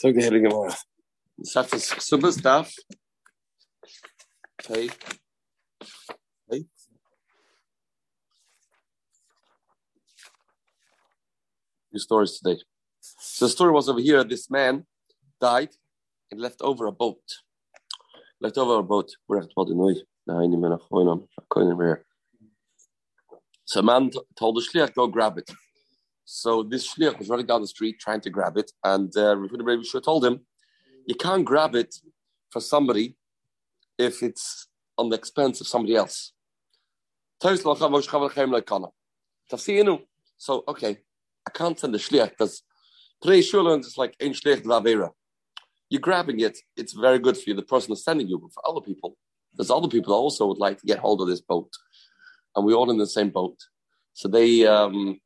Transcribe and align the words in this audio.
Zog 0.00 0.14
die 0.14 0.22
Heilige 0.22 0.48
Gemara. 0.48 0.74
Sagt 1.36 1.74
das 1.74 1.88
Subas 1.98 2.36
Daf. 2.36 2.74
Okay. 4.58 4.90
Okay. 6.48 6.66
Few 11.90 11.98
stories 11.98 12.38
today. 12.38 12.62
So 13.00 13.44
the 13.44 13.50
story 13.50 13.72
was 13.72 13.90
over 13.90 14.00
here. 14.00 14.24
This 14.24 14.48
man 14.48 14.86
died 15.38 15.76
and 16.30 16.40
left 16.40 16.62
over 16.62 16.86
a 16.86 16.92
boat. 16.92 17.20
Left 18.40 18.56
over 18.56 18.78
a 18.78 18.82
boat. 18.82 19.10
We're 19.28 19.40
at 19.40 19.50
Where 19.54 19.96
So 23.66 23.80
a 23.80 23.82
man 23.82 24.10
told 24.34 24.56
the 24.56 24.62
shliach, 24.62 24.94
go 24.94 25.08
grab 25.08 25.36
it. 25.36 25.50
So 26.32 26.62
this 26.62 26.94
shliach 26.94 27.18
was 27.18 27.28
running 27.28 27.46
down 27.46 27.60
the 27.60 27.66
street 27.66 27.98
trying 27.98 28.20
to 28.20 28.30
grab 28.30 28.56
it, 28.56 28.70
and 28.84 29.12
uh, 29.16 29.36
Rabbi 29.36 29.82
told 30.04 30.24
him, 30.24 30.46
"You 31.08 31.16
can't 31.16 31.44
grab 31.44 31.74
it 31.74 31.92
for 32.50 32.60
somebody 32.60 33.16
if 33.98 34.22
it's 34.22 34.68
on 34.96 35.08
the 35.08 35.16
expense 35.16 35.60
of 35.60 35.66
somebody 35.66 35.96
else." 35.96 36.32
So 37.42 37.50
okay, 40.68 40.98
I 41.48 41.50
can't 41.50 41.80
send 41.80 41.94
the 41.94 41.98
shliach 41.98 42.30
because 42.30 42.62
today 43.20 43.40
shulin 43.40 43.80
is 43.80 43.98
like 43.98 44.14
ein 44.22 44.32
shliach 44.32 44.62
lavera. 44.62 45.10
You're 45.88 46.00
grabbing 46.00 46.38
it; 46.38 46.56
it's 46.76 46.92
very 46.92 47.18
good 47.18 47.38
for 47.38 47.50
you. 47.50 47.56
The 47.56 47.62
person 47.62 47.92
is 47.92 48.04
sending 48.04 48.28
you, 48.28 48.38
but 48.38 48.52
for 48.52 48.62
other 48.68 48.80
people, 48.80 49.16
there's 49.56 49.72
other 49.72 49.88
people 49.88 50.14
also 50.14 50.46
would 50.46 50.58
like 50.58 50.78
to 50.78 50.86
get 50.86 51.00
hold 51.00 51.22
of 51.22 51.26
this 51.26 51.40
boat, 51.40 51.72
and 52.54 52.64
we're 52.64 52.76
all 52.76 52.92
in 52.92 52.98
the 52.98 53.06
same 53.08 53.30
boat. 53.30 53.58
So 54.12 54.28
they 54.28 54.64
um, 54.64 55.18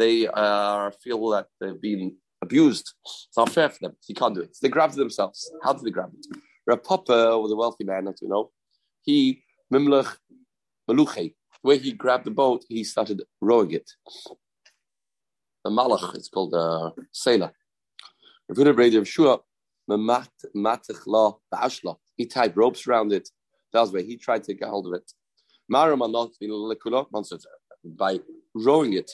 they 0.00 0.26
uh, 0.26 0.90
feel 1.02 1.28
that 1.28 1.46
they've 1.60 1.80
been 1.80 2.16
abused. 2.40 2.94
It's 3.04 3.36
not 3.36 3.50
fair 3.50 3.68
for 3.68 3.78
them. 3.82 3.96
You 4.08 4.14
can't 4.14 4.34
do 4.34 4.40
it. 4.40 4.56
So 4.56 4.60
they 4.62 4.70
grabbed 4.70 4.94
it 4.94 4.98
themselves. 4.98 5.52
How 5.62 5.74
did 5.74 5.84
they 5.84 5.90
grab 5.90 6.10
it? 6.18 6.26
Rav 6.66 6.82
Papa 6.82 7.38
was 7.38 7.52
a 7.52 7.56
wealthy 7.56 7.84
man, 7.84 8.08
as 8.08 8.20
you 8.22 8.28
know. 8.28 8.50
He, 9.02 9.42
Mimlech 9.72 10.16
Maluche, 10.88 11.34
where 11.60 11.76
he 11.76 11.92
grabbed 11.92 12.24
the 12.24 12.30
boat, 12.30 12.64
he 12.68 12.82
started 12.82 13.22
rowing 13.42 13.72
it. 13.72 13.90
The 15.64 15.70
Malach, 15.70 16.14
it's 16.14 16.30
called 16.30 16.54
a 16.54 16.92
sailor. 17.12 17.52
Shua, 19.04 19.38
ma'at 19.88 20.28
la 21.04 21.32
baashla. 21.52 21.96
He 22.16 22.24
tied 22.26 22.56
ropes 22.56 22.86
around 22.86 23.12
it. 23.12 23.28
That 23.72 23.80
was 23.80 23.92
where 23.92 24.02
he 24.02 24.16
tried 24.16 24.44
to 24.44 24.54
get 24.54 24.68
hold 24.68 24.86
of 24.86 24.94
it. 24.94 25.12
By 27.84 28.20
rowing 28.54 28.92
it 28.94 29.10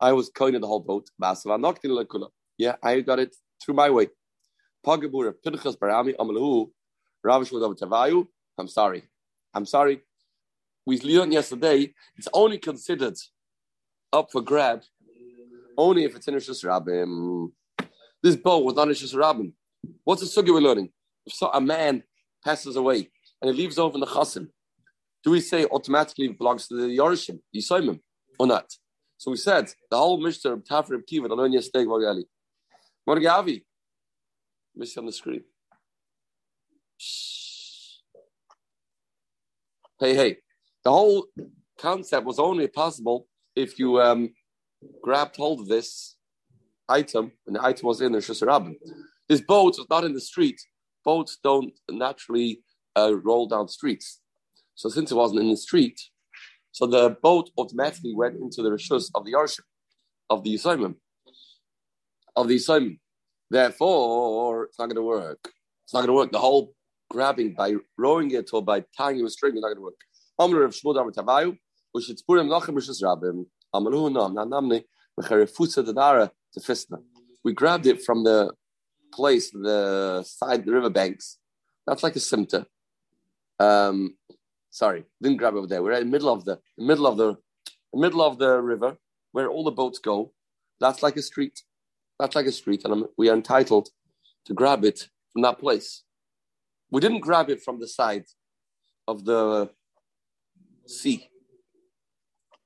I 0.00 0.12
was 0.12 0.30
coining 0.30 0.60
the 0.60 0.66
whole 0.66 0.80
boat. 0.80 1.08
Yeah, 2.58 2.76
I 2.82 3.00
got 3.00 3.18
it 3.18 3.36
through 3.62 3.74
my 3.74 3.90
way. 3.90 4.08
I'm 8.58 8.68
sorry. 8.68 9.02
I'm 9.54 9.66
sorry. 9.66 10.00
We 10.86 11.00
learned 11.00 11.32
yesterday, 11.32 11.92
it's 12.16 12.28
only 12.32 12.58
considered 12.58 13.16
up 14.12 14.30
for 14.32 14.40
grab 14.40 14.82
only 15.76 16.04
if 16.04 16.16
it's 16.16 16.26
in 16.26 16.34
Rishus 16.34 16.64
Rabbim. 16.64 17.52
This 18.22 18.36
boat 18.36 18.64
was 18.64 18.74
not 18.74 18.88
in 18.88 18.94
Rishus 18.94 19.14
Rabbim. 19.14 19.52
What's 20.04 20.22
the 20.22 20.42
sugi 20.42 20.52
we're 20.52 20.60
learning? 20.60 20.90
If 21.24 21.34
so, 21.34 21.50
a 21.52 21.60
man 21.60 22.02
passes 22.44 22.76
away 22.76 23.10
and 23.40 23.54
he 23.54 23.62
leaves 23.62 23.78
over 23.78 23.94
in 23.94 24.00
the 24.00 24.06
chasim, 24.06 24.48
do 25.22 25.30
we 25.30 25.40
say 25.40 25.64
automatically 25.66 26.26
it 26.26 26.38
belongs 26.38 26.66
to 26.68 26.74
the 26.74 26.96
Yorishim, 26.96 27.38
Yisoimim, 27.54 28.00
or 28.38 28.46
not? 28.46 28.66
So 29.18 29.32
we 29.32 29.36
said 29.36 29.70
the 29.90 29.96
whole 29.96 30.20
Mishnah 30.20 30.52
of 30.52 30.64
Tafrim 30.64 31.04
Kiva, 31.04 31.26
the 31.26 31.34
learn 31.34 31.52
yesterday, 31.52 31.84
Morgali. 31.84 32.22
Morgavi. 33.06 33.64
Miss 34.76 34.96
on 34.96 35.06
the 35.06 35.12
screen. 35.12 35.42
Hey, 39.98 40.14
hey. 40.14 40.36
The 40.84 40.92
whole 40.92 41.26
concept 41.80 42.24
was 42.24 42.38
only 42.38 42.68
possible 42.68 43.26
if 43.56 43.80
you 43.80 44.00
um, 44.00 44.30
grabbed 45.02 45.36
hold 45.36 45.60
of 45.60 45.66
this 45.66 46.16
item, 46.88 47.32
and 47.46 47.56
the 47.56 47.64
item 47.64 47.88
was 47.88 48.00
in 48.00 48.12
the 48.12 48.18
Shusarabim. 48.18 48.76
This 49.28 49.40
boat 49.40 49.74
was 49.76 49.86
not 49.90 50.04
in 50.04 50.14
the 50.14 50.20
street. 50.20 50.60
Boats 51.04 51.38
don't 51.42 51.72
naturally 51.90 52.60
uh, 52.96 53.14
roll 53.24 53.48
down 53.48 53.66
streets. 53.66 54.20
So 54.76 54.88
since 54.88 55.10
it 55.10 55.16
wasn't 55.16 55.40
in 55.40 55.50
the 55.50 55.56
street, 55.56 56.00
so 56.78 56.86
the 56.86 57.16
boat 57.20 57.50
automatically 57.58 58.14
went 58.14 58.36
into 58.36 58.62
the 58.62 58.70
rishus 58.70 59.10
of 59.12 59.24
the 59.24 59.32
Yarshim, 59.32 59.64
of 60.30 60.44
the 60.44 60.54
Yisraelim, 60.54 60.94
of 62.36 62.46
the 62.46 62.54
Yisraelim. 62.54 63.00
Therefore, 63.50 64.66
it's 64.66 64.78
not 64.78 64.86
going 64.86 64.94
to 64.94 65.02
work. 65.02 65.40
It's 65.82 65.92
not 65.92 66.02
going 66.02 66.06
to 66.06 66.12
work. 66.12 66.30
The 66.30 66.38
whole 66.38 66.72
grabbing 67.10 67.54
by 67.54 67.74
rowing 67.96 68.30
it 68.30 68.50
or 68.52 68.62
by 68.62 68.84
tying 68.96 69.18
it 69.18 69.24
with 69.24 69.32
string 69.32 69.56
is 69.56 69.60
not 69.62 69.74
going 69.74 69.78
to 69.78 69.88
work. 69.90 70.00
We 77.44 77.52
grabbed 77.54 77.86
it 77.88 78.04
from 78.04 78.22
the 78.22 78.52
place, 79.12 79.50
the 79.50 80.22
side, 80.22 80.64
the 80.64 80.72
river 80.72 80.90
banks. 80.90 81.38
That's 81.88 82.04
like 82.04 82.14
a 82.14 82.20
simta. 82.20 82.66
Um, 83.58 84.16
sorry, 84.78 85.04
didn't 85.20 85.38
grab 85.38 85.54
it 85.54 85.58
over 85.58 85.66
there. 85.66 85.82
We're 85.82 85.92
in 85.92 86.06
the 86.08 86.16
middle 86.16 86.32
of 86.32 86.44
the, 86.44 86.60
the 86.76 86.84
middle 86.84 87.06
of 87.06 87.16
the, 87.16 87.36
the 87.92 88.00
middle 88.00 88.22
of 88.22 88.38
the 88.38 88.60
river 88.60 88.96
where 89.32 89.48
all 89.48 89.64
the 89.64 89.72
boats 89.72 89.98
go. 89.98 90.32
That's 90.80 91.02
like 91.02 91.16
a 91.16 91.22
street. 91.22 91.62
That's 92.20 92.36
like 92.36 92.46
a 92.46 92.52
street, 92.52 92.82
and 92.84 93.06
we 93.16 93.28
are 93.28 93.34
entitled 93.34 93.88
to 94.46 94.54
grab 94.54 94.84
it 94.84 95.08
from 95.32 95.42
that 95.42 95.58
place. 95.58 96.04
We 96.90 97.00
didn't 97.00 97.20
grab 97.20 97.50
it 97.50 97.60
from 97.62 97.80
the 97.80 97.88
side 97.88 98.26
of 99.06 99.24
the 99.24 99.70
sea, 100.86 101.28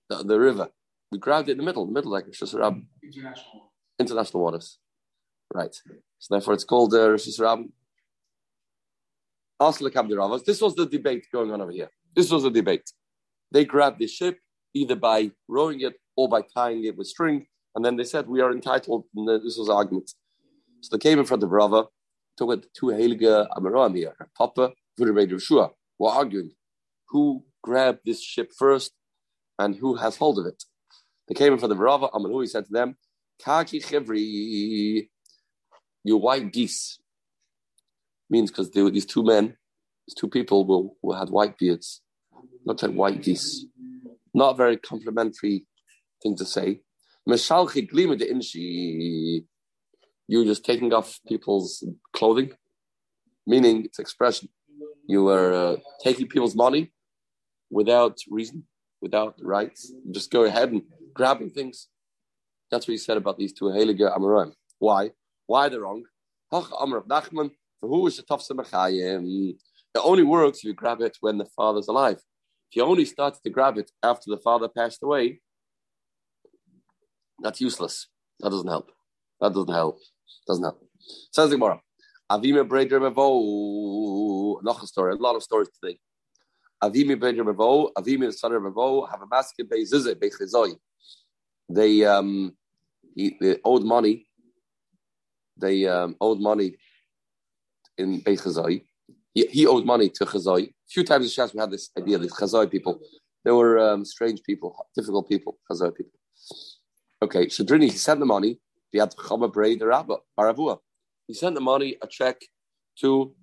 the, 0.08 0.22
the 0.22 0.38
river. 0.38 0.68
We 1.10 1.18
grabbed 1.18 1.48
it 1.48 1.52
in 1.52 1.58
the 1.58 1.64
middle, 1.64 1.86
the 1.86 1.92
middle, 1.92 2.12
like 2.12 2.26
Rosh 2.26 2.42
Hashanah. 2.42 2.82
International. 3.02 3.72
International 3.98 4.42
waters. 4.42 4.78
Right. 5.52 5.74
So 6.18 6.34
therefore 6.34 6.54
it's 6.54 6.64
called 6.64 6.94
uh, 6.94 7.10
Rosh 7.10 7.28
Hashanah. 7.28 7.68
This 10.44 10.60
was 10.60 10.74
the 10.74 10.86
debate 10.86 11.26
going 11.32 11.50
on 11.52 11.60
over 11.60 11.72
here. 11.72 11.90
This 12.14 12.30
was 12.30 12.44
a 12.44 12.50
debate. 12.50 12.92
They 13.50 13.64
grabbed 13.64 13.98
the 13.98 14.06
ship 14.06 14.38
either 14.74 14.96
by 14.96 15.30
rowing 15.48 15.80
it 15.80 15.94
or 16.16 16.28
by 16.28 16.42
tying 16.54 16.84
it 16.84 16.96
with 16.96 17.06
string, 17.06 17.46
and 17.74 17.84
then 17.84 17.96
they 17.96 18.04
said 18.04 18.28
we 18.28 18.40
are 18.40 18.52
entitled. 18.52 19.04
This 19.14 19.56
was 19.58 19.68
argument. 19.70 20.12
So 20.80 20.96
they 20.96 21.00
came 21.00 21.18
in 21.18 21.24
front 21.24 21.42
of 21.42 21.50
Rava, 21.50 21.86
took 22.36 22.52
it 22.52 22.66
two 22.74 22.86
Heilige 22.86 23.46
Amaram 23.56 23.96
here, 23.96 24.14
Papa, 24.36 24.72
Vuderbeit 24.98 25.40
Shua, 25.40 25.70
were 25.98 26.10
arguing 26.10 26.50
who 27.08 27.44
grabbed 27.62 28.00
this 28.04 28.22
ship 28.22 28.50
first 28.58 28.92
and 29.58 29.76
who 29.76 29.96
has 29.96 30.16
hold 30.16 30.38
of 30.38 30.46
it. 30.46 30.64
They 31.28 31.34
came 31.34 31.52
in 31.52 31.58
front 31.58 31.72
of 31.72 31.78
Rava, 31.78 32.08
he 32.40 32.46
said 32.46 32.66
to 32.66 32.72
them, 32.72 32.96
Kaki 33.42 33.80
Chivri, 33.80 35.08
you 36.04 36.16
white 36.16 36.52
geese. 36.52 36.98
Means 38.28 38.50
because 38.50 38.70
these 38.70 39.06
two 39.06 39.22
men 39.22 39.56
two 40.16 40.28
people 40.28 40.64
who, 40.64 40.96
who 41.02 41.12
had 41.12 41.30
white 41.30 41.58
beards, 41.58 42.02
looked 42.64 42.82
like 42.82 42.92
white 42.92 43.22
geese. 43.22 43.66
Not 44.34 44.56
very 44.56 44.76
complimentary 44.76 45.66
thing 46.22 46.36
to 46.36 46.44
say. 46.44 46.80
You're 50.28 50.44
just 50.44 50.64
taking 50.64 50.92
off 50.92 51.20
people's 51.26 51.84
clothing, 52.12 52.52
meaning 53.46 53.84
it's 53.84 53.98
expression. 53.98 54.48
You 55.06 55.28
are 55.28 55.52
uh, 55.52 55.76
taking 56.02 56.28
people's 56.28 56.54
money 56.54 56.92
without 57.70 58.18
reason, 58.30 58.64
without 59.00 59.34
rights. 59.42 59.92
Just 60.10 60.30
go 60.30 60.44
ahead 60.44 60.72
and 60.72 60.82
grabbing 61.14 61.50
things. 61.50 61.88
That's 62.70 62.86
what 62.86 62.92
he 62.92 62.98
said 62.98 63.16
about 63.18 63.36
these 63.38 63.52
two 63.52 63.66
Heilige 63.66 64.16
Amoraim. 64.16 64.52
Why? 64.78 65.10
Why 65.46 65.68
they're 65.68 65.80
wrong? 65.80 66.04
Who 66.50 68.06
is 68.06 68.16
the 68.16 68.22
tough 68.22 68.42
it 69.94 70.00
only 70.02 70.22
works 70.22 70.58
if 70.58 70.64
you 70.64 70.74
grab 70.74 71.00
it 71.00 71.16
when 71.20 71.38
the 71.38 71.46
father's 71.56 71.88
alive. 71.88 72.18
If 72.70 72.76
you 72.76 72.84
only 72.84 73.04
start 73.04 73.36
to 73.42 73.50
grab 73.50 73.76
it 73.76 73.90
after 74.02 74.30
the 74.30 74.38
father 74.38 74.68
passed 74.68 75.02
away, 75.02 75.40
that's 77.42 77.60
useless. 77.60 78.06
That 78.40 78.50
doesn't 78.50 78.68
help. 78.68 78.90
That 79.40 79.52
doesn't 79.52 79.72
help. 79.72 79.98
Doesn't 80.46 80.64
help. 80.64 80.82
Says 81.32 81.50
the 81.50 81.56
Gemara. 81.56 81.80
Avime 82.30 82.66
Breder 82.66 83.00
Mevo. 83.00 84.62
Noch 84.62 84.82
a 84.82 84.86
story. 84.86 85.12
A 85.12 85.16
lot 85.16 85.36
of 85.36 85.42
stories 85.42 85.68
today. 85.82 85.98
Avime 86.82 87.20
Breder 87.20 87.44
Mevo. 87.44 87.90
Avime 87.96 88.26
the 88.26 88.32
son 88.32 88.52
of 88.54 88.62
Mevo 88.62 89.10
have 89.10 89.20
a 89.20 89.26
basket 89.26 89.68
by 89.68 89.76
Zize 89.76 90.18
by 90.18 90.72
They 91.68 92.04
um, 92.04 92.56
he, 93.14 93.36
they 93.40 93.58
owed 93.64 93.84
money. 93.84 94.26
They 95.58 95.86
um, 95.86 96.16
owed 96.20 96.40
money 96.40 96.76
in 97.98 98.22
Bechazai 98.22 98.84
he, 99.34 99.46
he 99.46 99.66
owed 99.66 99.84
money 99.84 100.08
to 100.10 100.24
Chazai. 100.24 100.68
A 100.68 100.72
few 100.88 101.04
times 101.04 101.24
in 101.26 101.30
Shas 101.30 101.54
we 101.54 101.60
had 101.60 101.70
this 101.70 101.90
idea, 101.98 102.18
these 102.18 102.34
Chazai 102.34 102.70
people. 102.70 103.00
They 103.44 103.50
were 103.50 103.78
um, 103.78 104.04
strange 104.04 104.42
people, 104.42 104.86
difficult 104.94 105.28
people, 105.28 105.58
Chazai 105.70 105.94
people. 105.94 106.18
Okay, 107.22 107.46
Shadrini, 107.46 107.84
he 107.84 107.90
sent 107.90 108.20
the 108.20 108.26
money. 108.26 108.58
He 108.90 108.98
had 108.98 109.12
Chama 109.12 109.52
Bray 109.52 109.76
the 109.76 109.86
Rabba, 109.86 110.16
Baravua. 110.38 110.78
He 111.26 111.34
sent 111.34 111.54
the 111.54 111.60
money, 111.60 111.96
a 112.02 112.06
check 112.06 112.40
to 113.00 113.34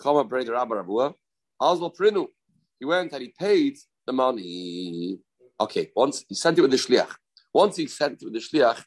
Chama 0.00 0.28
Breder 0.28 0.58
Abba 0.60 0.82
Rabua. 0.82 1.14
Oswald 1.60 1.96
Prinu. 1.96 2.26
He 2.78 2.86
went 2.86 3.12
and 3.12 3.22
he 3.22 3.34
paid 3.38 3.76
the 4.06 4.12
money. 4.12 5.18
Okay, 5.60 5.90
once 5.94 6.24
he 6.28 6.34
sent 6.34 6.58
it 6.58 6.62
with 6.62 6.70
the 6.70 6.78
shliach. 6.78 7.14
Once 7.52 7.76
he 7.76 7.86
sent 7.86 8.22
it 8.22 8.24
with 8.24 8.32
the 8.32 8.40
shliach, 8.40 8.82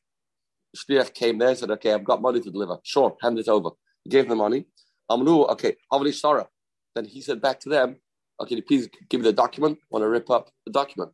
the 0.74 0.80
shliach 0.80 1.14
came 1.14 1.38
there 1.38 1.50
and 1.50 1.58
said, 1.58 1.70
"Okay, 1.72 1.94
I've 1.94 2.04
got 2.04 2.22
money 2.22 2.42
to 2.42 2.50
deliver. 2.50 2.78
Sure, 2.84 3.16
hand 3.22 3.38
it 3.38 3.48
over." 3.48 3.70
He 4.04 4.10
gave 4.10 4.24
them 4.24 4.30
the 4.30 4.44
money. 4.44 4.66
Amru, 5.10 5.44
okay, 5.46 5.76
Havli 5.92 6.10
Shara. 6.10 6.48
Then 6.96 7.06
he 7.06 7.22
said 7.22 7.42
back 7.42 7.60
to 7.62 7.70
them, 7.70 7.98
"Okay, 8.40 8.62
please 8.62 8.90
give 9.10 9.22
me 9.22 9.26
the 9.26 9.34
document. 9.34 9.80
I 9.82 9.88
want 9.90 10.04
to 10.04 10.10
rip 10.10 10.30
up 10.30 10.50
the 10.66 10.72
document." 10.72 11.12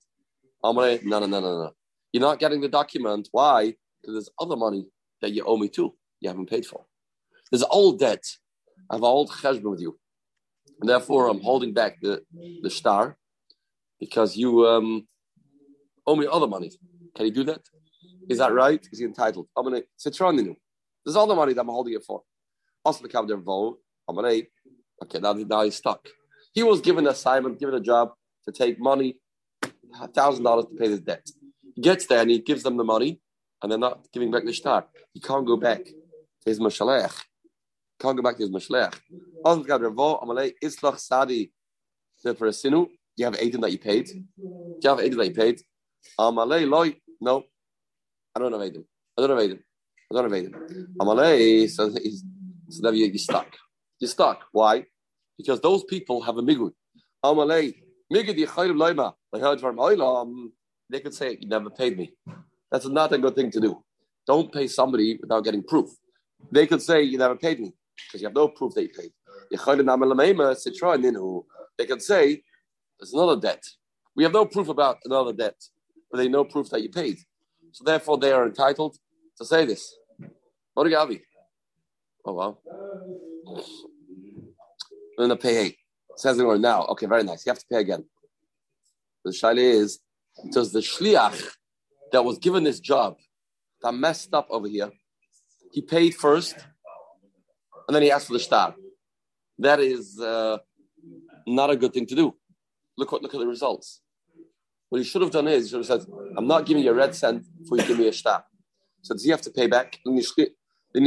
Amre, 0.63 1.03
no, 1.03 1.19
no, 1.19 1.25
no, 1.25 1.39
no, 1.39 1.63
no. 1.63 1.71
You're 2.12 2.21
not 2.21 2.39
getting 2.39 2.62
the 2.62 2.68
document. 2.68 3.30
Why? 3.31 3.75
Because 4.01 4.15
there's 4.15 4.30
other 4.39 4.56
money 4.56 4.88
that 5.21 5.31
you 5.31 5.44
owe 5.45 5.57
me 5.57 5.69
too. 5.69 5.95
You 6.19 6.30
haven't 6.30 6.50
paid 6.50 6.65
for. 6.65 6.86
There's 7.51 7.63
old 7.63 8.00
debt. 8.00 8.24
I 8.89 8.95
have 8.95 9.03
an 9.03 9.07
old 9.07 9.30
cheshbon 9.30 9.71
with 9.71 9.81
you. 9.81 9.97
And 10.81 10.89
therefore, 10.89 11.27
I'm 11.27 11.41
holding 11.41 11.74
back 11.74 11.97
the, 12.01 12.24
the 12.62 12.69
star 12.69 13.18
because 14.00 14.38
you 14.38 14.65
um, 14.65 15.07
owe 16.07 16.15
me 16.15 16.27
other 16.31 16.47
money. 16.47 16.71
Can 17.15 17.25
he 17.25 17.31
do 17.31 17.44
that? 17.45 17.62
Is 18.30 18.38
that 18.38 18.53
right? 18.53 18.86
Is 18.91 19.00
he 19.00 19.06
entitled? 19.06 19.47
I'm 19.57 19.65
going 19.65 19.81
to 19.81 20.56
There's 21.06 21.15
the 21.15 21.36
money 21.36 21.53
that 21.53 21.62
I'm 21.62 21.68
holding 21.68 21.94
it 21.94 22.03
for. 22.06 22.21
Also, 22.83 23.03
the 23.03 23.09
cabinet 23.09 23.37
vote. 23.37 23.79
To 24.09 24.43
Okay, 25.03 25.19
now, 25.19 25.33
now 25.33 25.63
he's 25.63 25.75
stuck. 25.75 26.07
He 26.53 26.63
was 26.63 26.81
given 26.81 27.05
an 27.05 27.11
assignment, 27.11 27.59
given 27.59 27.75
a 27.75 27.79
job 27.79 28.11
to 28.45 28.51
take 28.51 28.79
money, 28.79 29.19
thousand 30.13 30.43
dollars 30.43 30.65
to 30.65 30.75
pay 30.75 30.89
his 30.89 31.01
debt. 31.01 31.25
He 31.75 31.81
gets 31.81 32.07
there 32.07 32.21
and 32.21 32.29
he 32.29 32.39
gives 32.39 32.63
them 32.63 32.75
the 32.77 32.83
money, 32.83 33.21
and 33.61 33.71
they're 33.71 33.79
not 33.79 34.07
giving 34.11 34.31
back 34.31 34.45
the 34.45 34.53
star. 34.53 34.87
He 35.13 35.19
can't 35.19 35.45
go 35.45 35.57
back 35.57 35.85
to 35.85 35.93
his 36.45 36.59
mashalech. 36.59 37.13
Can't 37.99 38.17
go 38.17 38.23
back 38.23 38.37
to 38.37 38.43
his 38.43 38.51
mashalech. 38.51 38.93
Islach 39.45 40.99
Sadi 40.99 41.51
for 42.21 42.47
a 42.47 42.51
sinu. 42.51 42.87
Do 42.87 42.89
you 43.17 43.25
have 43.25 43.35
eighteen 43.39 43.61
that 43.61 43.71
you 43.71 43.79
paid? 43.79 44.05
Do 44.07 44.23
you 44.83 44.89
have 44.89 44.99
eighteen 44.99 45.17
that 45.17 45.27
you 45.27 45.33
paid? 45.33 45.61
Amalei 46.19 46.67
loy. 46.67 46.95
No, 47.21 47.43
I 48.35 48.39
don't 48.39 48.51
have 48.53 48.61
eighteen. 48.61 48.85
I 49.17 49.21
don't 49.21 49.31
have 49.31 49.39
eighteen. 49.39 49.63
I 50.11 50.15
don't 50.15 50.23
have 50.23 50.33
eighteen. 50.33 50.55
Amalei. 50.99 51.69
So 51.69 51.89
he's 51.89 52.23
so 52.69 52.81
then 52.83 52.95
you're 52.95 53.13
stuck. 53.16 53.57
You're 54.00 54.10
stuck. 54.10 54.44
Why? 54.51 54.86
Because 55.38 55.60
those 55.62 55.83
people 55.86 56.21
have 56.21 56.38
a 56.38 56.42
migud. 56.42 56.74
Amalei. 57.24 57.74
They 58.12 58.24
heard 59.39 59.60
from. 59.60 60.51
They 60.89 61.00
could 61.00 61.13
say 61.13 61.38
you 61.39 61.48
never 61.48 61.69
paid 61.69 61.98
me. 61.98 62.13
That's 62.71 62.88
not 62.88 63.13
a 63.13 63.18
good 63.18 63.36
thing 63.36 63.51
to 63.51 63.60
do. 63.60 63.83
Don't 64.25 64.51
pay 64.51 64.68
somebody 64.68 65.18
without 65.21 65.44
getting 65.44 65.63
proof. 65.63 65.89
They 66.51 66.66
could 66.68 66.81
say 66.81 67.04
you 67.04 67.18
never 67.18 67.36
paid 67.36 67.60
me 67.60 67.74
because 68.07 68.21
you 68.21 68.27
have 68.27 68.36
no 68.36 68.48
proof 68.48 68.74
that 68.75 68.83
you 68.83 68.89
paid. 68.89 69.12
They 71.77 71.86
can 71.86 72.00
say 72.00 72.42
there's 73.00 73.13
another 73.13 73.39
debt. 73.39 73.63
We 74.15 74.24
have 74.24 74.33
no 74.33 74.45
proof 74.45 74.68
about 74.69 74.98
another 75.06 75.33
debt, 75.33 75.56
but 76.12 76.18
they 76.18 76.27
know 76.27 76.44
proof 76.44 76.69
that 76.69 76.81
you 76.81 76.89
paid. 76.89 77.18
So 77.72 77.83
therefore, 77.83 78.18
they 78.18 78.31
are 78.31 78.45
entitled 78.45 78.98
to 79.38 79.45
say 79.45 79.65
this. 79.65 79.95
Gavi. 80.75 81.22
Oh 82.25 82.33
wow. 82.33 82.57
I'm 83.48 83.63
gonna 85.18 85.36
pay 85.36 85.57
eight. 85.57 85.77
Says 86.16 86.38
the 86.38 86.45
word 86.45 86.62
now. 86.62 86.86
Okay, 86.88 87.06
very 87.06 87.24
nice. 87.24 87.45
You 87.45 87.51
have 87.51 87.60
to 87.60 87.66
pay 87.71 87.80
again. 87.80 88.06
The 89.24 89.31
shaila 89.31 89.57
is, 89.57 90.00
does 90.51 90.71
the 90.71 90.80
shliach 90.80 91.56
that 92.12 92.24
was 92.24 92.38
given 92.38 92.63
this 92.63 92.80
job 92.80 93.18
that 93.81 93.94
messed 93.94 94.33
up 94.33 94.48
over 94.50 94.68
here, 94.68 94.92
he 95.71 95.81
paid 95.81 96.16
first, 96.16 96.56
and 97.88 97.95
then 97.95 98.01
he 98.01 98.12
asked 98.12 98.27
for 98.27 98.33
the 98.33 98.39
star. 98.39 98.75
That 99.60 99.80
is 99.80 100.19
uh, 100.19 100.57
not 101.48 101.69
a 101.69 101.75
good 101.75 101.94
thing 101.94 102.06
to 102.07 102.15
do. 102.15 102.36
Look 102.98 103.12
what 103.12 103.22
look 103.22 103.33
at 103.33 103.39
the 103.39 103.48
results. 103.48 104.01
What 104.89 105.00
he 105.00 105.04
should 105.04 105.22
have 105.22 105.31
done 105.31 105.48
is 105.48 105.65
he 105.65 105.69
should 105.69 105.89
have 105.89 106.01
said, 106.01 106.13
"I'm 106.38 106.48
not 106.48 106.65
giving 106.65 106.83
you 106.83 106.92
a 106.92 106.94
red 106.94 107.15
cent 107.15 107.45
before 107.60 107.77
you 107.77 107.86
give 107.86 108.00
me 108.00 108.07
a 108.07 108.13
star." 108.13 108.44
So 109.01 109.13
does 109.13 109.24
he 109.24 109.31
have 109.31 109.42
to 109.42 109.51
pay 109.51 109.68
back? 109.68 110.00
Does 110.94 111.03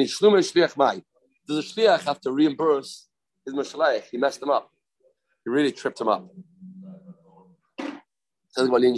the 1.48 1.62
shliach 1.62 2.02
have 2.02 2.20
to 2.20 2.30
reimburse 2.32 3.08
his 3.44 3.54
mashlayich? 3.54 4.04
He 4.10 4.16
messed 4.16 4.42
him 4.42 4.50
up. 4.50 4.70
He 5.44 5.50
really 5.50 5.72
tripped 5.72 6.00
him 6.00 6.08
up. 6.08 6.28
We 8.56 8.92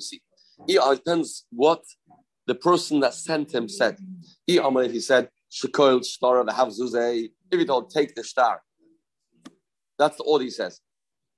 see. 0.00 0.22
It 0.68 0.96
depends 0.96 1.46
what 1.50 1.82
the 2.46 2.54
person 2.54 3.00
that 3.00 3.12
sent 3.14 3.52
him 3.54 3.68
said. 3.68 3.98
He 4.46 4.58
said, 5.00 5.28
Shekoil 5.52 6.00
the 6.00 6.52
Havzuze. 6.52 7.30
If 7.50 7.58
he 7.60 7.66
told, 7.66 7.90
take 7.90 8.14
the 8.14 8.24
star. 8.24 8.62
That's 9.98 10.18
all 10.20 10.38
he 10.38 10.50
says. 10.50 10.80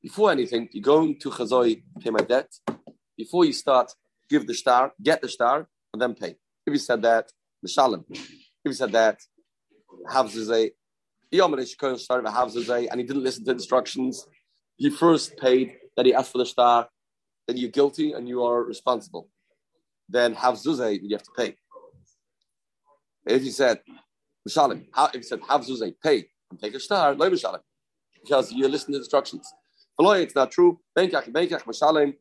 Before 0.02 0.30
anything, 0.30 0.68
you 0.72 0.80
go 0.80 1.12
to 1.12 1.30
Chazoi, 1.30 1.82
pay 2.00 2.10
my 2.10 2.20
debt. 2.20 2.48
Before 3.16 3.44
you 3.44 3.52
start, 3.52 3.92
give 4.30 4.46
the 4.46 4.54
star, 4.54 4.92
get 5.02 5.20
the 5.20 5.28
star, 5.28 5.68
and 5.92 6.00
then 6.00 6.14
pay. 6.14 6.36
If 6.66 6.72
he 6.72 6.78
said 6.78 7.02
that, 7.02 7.30
Mishalim. 7.64 8.04
If 8.10 8.28
he 8.64 8.72
said 8.72 8.92
that, 8.92 9.20
Havzuze, 10.10 10.70
and 11.32 13.00
he 13.00 13.06
didn't 13.06 13.22
listen 13.22 13.44
to 13.44 13.52
instructions, 13.52 14.26
he 14.76 14.90
first 14.90 15.36
paid, 15.36 15.76
then 15.96 16.06
he 16.06 16.14
asked 16.14 16.32
for 16.32 16.38
the 16.38 16.46
star, 16.46 16.88
then 17.46 17.56
you're 17.56 17.70
guilty 17.70 18.12
and 18.12 18.28
you 18.28 18.44
are 18.44 18.62
responsible. 18.62 19.28
Then 20.08 20.34
Havzuze, 20.34 20.98
you 21.02 21.16
have 21.16 21.22
to 21.22 21.30
pay. 21.36 21.56
If 23.26 23.42
he 23.42 23.50
said, 23.50 23.80
Mishalim. 24.46 24.86
How, 24.92 25.06
if 25.06 25.14
he 25.14 25.22
said, 25.22 25.40
have 25.48 25.62
zuzay, 25.62 25.94
pay, 26.02 26.26
and 26.50 26.60
take 26.60 26.74
a 26.74 26.80
star, 26.80 27.14
lo 27.14 27.28
mishalim. 27.28 27.60
Because 28.22 28.52
you 28.52 28.68
listen 28.68 28.92
to 28.92 28.98
instructions. 28.98 29.52
Beloy, 29.98 30.18
it's 30.18 30.34
not 30.34 30.50
true. 30.50 30.78
Benkach, 30.96 31.30
benkach, 31.32 31.62
mishalim, 31.62 32.14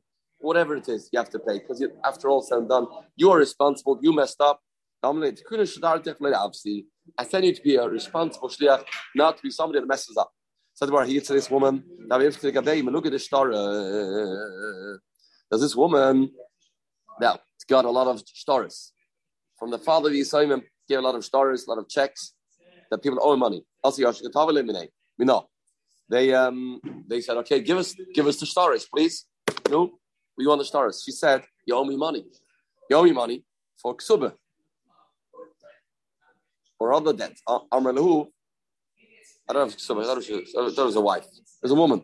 whatever 0.45 0.75
it 0.75 0.87
is, 0.87 1.09
you 1.11 1.19
have 1.19 1.29
to 1.31 1.39
pay. 1.39 1.59
Because 1.59 1.83
after 2.03 2.29
all 2.29 2.41
said 2.41 2.59
and 2.59 2.69
done, 2.69 2.87
you 3.15 3.31
are 3.31 3.37
responsible, 3.37 3.99
you 4.01 4.13
messed 4.13 4.41
up. 4.41 4.61
I 5.03 5.09
send 7.31 7.45
you 7.45 7.53
to 7.53 7.61
be 7.61 7.75
a 7.75 7.87
responsible 7.87 8.49
shliach, 8.49 8.83
not 9.15 9.37
to 9.37 9.43
be 9.43 9.51
somebody 9.51 9.79
that 9.79 9.87
messes 9.87 10.17
up. 10.17 10.31
Said 10.73 10.89
where 10.89 11.05
he 11.05 11.19
to 11.21 11.33
this 11.33 11.49
woman, 11.49 11.83
now 12.07 12.17
we 12.17 12.25
have 12.25 12.39
to 12.39 12.47
look 12.47 13.05
at 13.05 13.11
this 13.11 13.25
star. 13.25 13.51
Does 15.51 15.61
this 15.61 15.75
woman 15.75 16.31
now 17.21 17.39
got 17.67 17.85
a 17.85 17.89
lot 17.89 18.07
of 18.07 18.19
stories 18.27 18.93
from 19.57 19.71
the 19.71 19.77
father 19.77 20.09
of 20.09 20.15
Yisraelim 20.15 20.61
gave 20.87 20.99
a 20.99 21.01
lot 21.01 21.15
of 21.15 21.23
stories, 21.23 21.65
a 21.65 21.69
lot 21.69 21.79
of 21.79 21.89
checks 21.89 22.33
that 22.91 23.01
people 23.01 23.19
owe 23.21 23.35
money. 23.35 23.63
Also, 23.83 24.01
we 25.17 25.25
know. 25.25 25.47
They 26.09 26.33
um 26.33 26.79
they 27.07 27.21
said, 27.21 27.37
okay, 27.37 27.61
give 27.61 27.77
us 27.77 27.95
give 28.13 28.27
us 28.27 28.39
the 28.39 28.45
stories, 28.45 28.85
please. 28.85 29.25
No, 29.69 29.97
we 30.37 30.45
want 30.47 30.59
the 30.59 30.65
stories. 30.65 31.01
She 31.03 31.11
said, 31.11 31.43
you 31.65 31.75
owe 31.75 31.85
me 31.85 31.95
money. 31.95 32.25
You 32.89 32.97
owe 32.97 33.03
me 33.03 33.11
money 33.11 33.43
for 33.81 33.95
ksuba 33.95 34.33
or 36.79 36.93
other 36.93 37.13
debts. 37.13 37.41
Amralahu. 37.47 38.27
I 39.47 39.53
don't 39.53 39.67
know 39.67 39.67
if 39.67 39.77
ksuba. 39.77 40.01
I 40.01 40.05
thought 40.05 40.81
it 40.81 40.85
was 40.85 40.95
a 40.95 41.01
wife. 41.01 41.25
It 41.25 41.63
was 41.63 41.71
a 41.71 41.75
woman. 41.75 42.03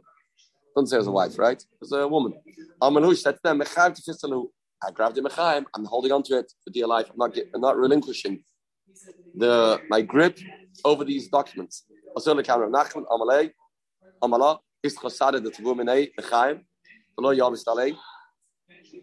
Don't 0.75 0.87
say 0.87 0.95
it 0.95 0.99
was 0.99 1.07
a 1.07 1.11
wife, 1.11 1.37
right? 1.37 1.61
It 1.61 1.81
was 1.81 1.91
a 1.91 2.07
woman. 2.07 2.33
Amralahu 2.81 3.17
said 3.17 3.35
to 3.35 3.41
them, 3.43 3.61
I 3.61 3.65
grabbed 4.91 5.15
the 5.15 5.21
mechaim. 5.21 5.65
I'm 5.75 5.85
holding 5.85 6.11
on 6.11 6.23
to 6.23 6.39
it 6.39 6.51
for 6.63 6.71
dear 6.71 6.87
life. 6.87 7.07
I'm 7.11 7.17
not, 7.17 7.37
I'm 7.53 7.61
not 7.61 7.77
relinquishing 7.77 8.43
the 9.35 9.79
my 9.89 10.01
grip 10.01 10.37
over 10.83 11.03
these 11.05 11.27
documents. 11.29 11.85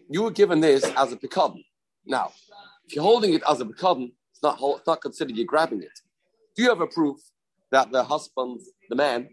You 0.09 0.23
were 0.23 0.31
given 0.31 0.59
this 0.59 0.83
as 0.83 1.11
a 1.11 1.17
picard. 1.17 1.53
Now, 2.05 2.31
if 2.85 2.95
you're 2.95 3.03
holding 3.03 3.33
it 3.33 3.43
as 3.49 3.61
a 3.61 3.65
picard, 3.65 3.99
it's 4.31 4.43
not 4.43 4.57
it's 4.61 4.87
not 4.87 5.01
considered 5.01 5.35
you're 5.35 5.45
grabbing 5.45 5.81
it. 5.83 5.99
Do 6.55 6.63
you 6.63 6.69
have 6.69 6.81
a 6.81 6.87
proof 6.87 7.17
that 7.71 7.91
the 7.91 8.03
husband, 8.03 8.61
the 8.89 8.95
man, 8.95 9.29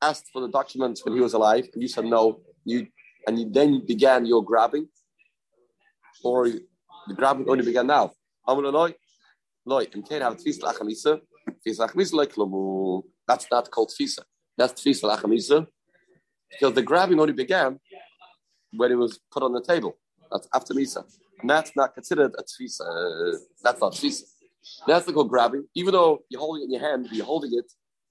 asked 0.00 0.28
for 0.32 0.42
the 0.42 0.48
documents 0.48 1.04
when 1.04 1.14
he 1.14 1.20
was 1.20 1.34
alive, 1.34 1.68
and 1.72 1.82
you 1.82 1.88
said 1.88 2.04
no, 2.04 2.40
you 2.64 2.86
and 3.26 3.38
you 3.38 3.50
then 3.50 3.84
began 3.86 4.26
your 4.26 4.44
grabbing, 4.44 4.88
or 6.24 6.48
the 6.48 7.14
grabbing 7.14 7.48
only 7.48 7.64
began 7.64 7.86
now? 7.86 8.12
Loy, 9.64 9.86
im 9.94 10.02
Kein 10.02 10.22
have 10.22 10.36
Tfisa 10.36 10.62
Lachamisa, 10.62 11.20
Tfisa 11.64 11.88
Lachamisa 11.88 12.14
like. 12.14 13.04
That's 13.28 13.46
not 13.50 13.70
called 13.70 13.90
Tfisa. 13.90 14.20
That's 14.58 14.82
Tfisa 14.82 15.04
Lachamisa. 15.04 15.66
Because 16.50 16.74
the 16.74 16.82
grabbing 16.82 17.20
only 17.20 17.32
began 17.32 17.78
when 18.74 18.90
it 18.90 18.96
was 18.96 19.18
put 19.30 19.42
on 19.42 19.52
the 19.52 19.62
table. 19.62 19.96
That's 20.30 20.48
after 20.54 20.74
Misa. 20.74 21.04
And 21.40 21.50
that's 21.50 21.72
not 21.76 21.94
considered 21.94 22.32
a 22.38 22.42
Tfisa. 22.42 23.38
That's 23.62 23.80
not 23.80 23.92
Tfisa. 23.92 24.22
That's 24.86 25.06
the 25.06 25.12
called 25.12 25.28
grabbing. 25.28 25.66
Even 25.74 25.92
though 25.92 26.22
you're 26.28 26.40
holding 26.40 26.62
it 26.62 26.66
in 26.66 26.72
your 26.72 26.80
hand, 26.80 27.08
you're 27.10 27.26
holding 27.26 27.52
it 27.54 27.70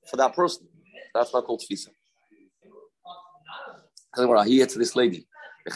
for 0.10 0.18
that 0.18 0.36
person. 0.36 0.68
That's 1.14 1.34
not 1.34 1.46
called 1.46 1.62
Tfisa. 1.62 1.90
Here 4.46 4.66
to 4.66 4.80
this 4.80 4.96
lady. 4.96 5.26
The. 5.66 5.72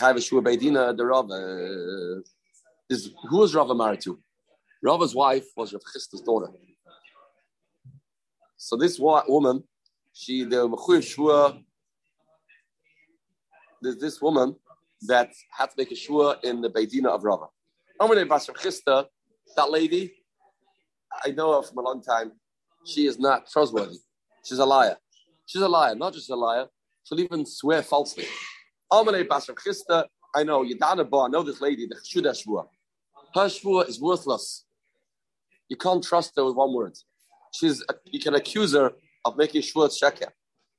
Uh, 1.31 2.21
who 3.29 3.37
was 3.37 3.55
Rav 3.55 3.75
married 3.75 4.01
to? 4.01 4.19
Rava's 4.83 5.15
wife 5.15 5.45
was 5.55 5.73
Rav 5.73 5.81
Chisda's 5.81 6.21
daughter. 6.21 6.51
So 8.57 8.75
this 8.75 8.99
woman, 8.99 9.63
she 10.13 10.43
the 10.43 10.67
Shua, 11.01 11.59
this 13.81 14.21
woman 14.21 14.55
that 15.03 15.31
had 15.51 15.67
to 15.67 15.75
make 15.77 15.91
a 15.91 15.95
shua 15.95 16.37
in 16.43 16.61
the 16.61 16.69
Beidina 16.69 17.07
of 17.07 17.23
Rava. 17.23 17.45
Chisda, 18.01 19.05
that 19.55 19.71
lady, 19.71 20.13
I 21.23 21.31
know 21.31 21.55
her 21.55 21.67
from 21.67 21.77
a 21.79 21.81
long 21.81 22.01
time. 22.01 22.31
She 22.85 23.07
is 23.07 23.19
not 23.19 23.49
trustworthy. 23.49 23.97
She's 24.43 24.59
a 24.59 24.65
liar. 24.65 24.97
She's 25.45 25.61
a 25.61 25.67
liar, 25.67 25.95
not 25.95 26.13
just 26.13 26.29
a 26.29 26.35
liar. 26.35 26.67
She'll 27.03 27.19
even 27.19 27.45
swear 27.45 27.81
falsely. 27.81 28.25
Chisda, 28.91 30.05
I 30.35 30.43
know, 30.43 30.63
Yadana 30.63 31.09
Ba, 31.09 31.17
I 31.17 31.27
know 31.29 31.43
this 31.43 31.61
lady, 31.61 31.87
the 31.87 31.95
Shuda 31.95 32.35
Shua. 32.41 32.65
Her 33.33 33.49
Shua 33.49 33.81
is 33.81 33.99
worthless. 33.99 34.65
You 35.69 35.77
can't 35.77 36.03
trust 36.03 36.33
her 36.35 36.45
with 36.45 36.55
one 36.55 36.73
word. 36.73 36.97
She's, 37.53 37.83
you 38.05 38.19
can 38.19 38.35
accuse 38.35 38.73
her 38.73 38.93
of 39.23 39.37
making 39.37 39.61
Shua 39.61 39.87
Sheker. 39.89 40.29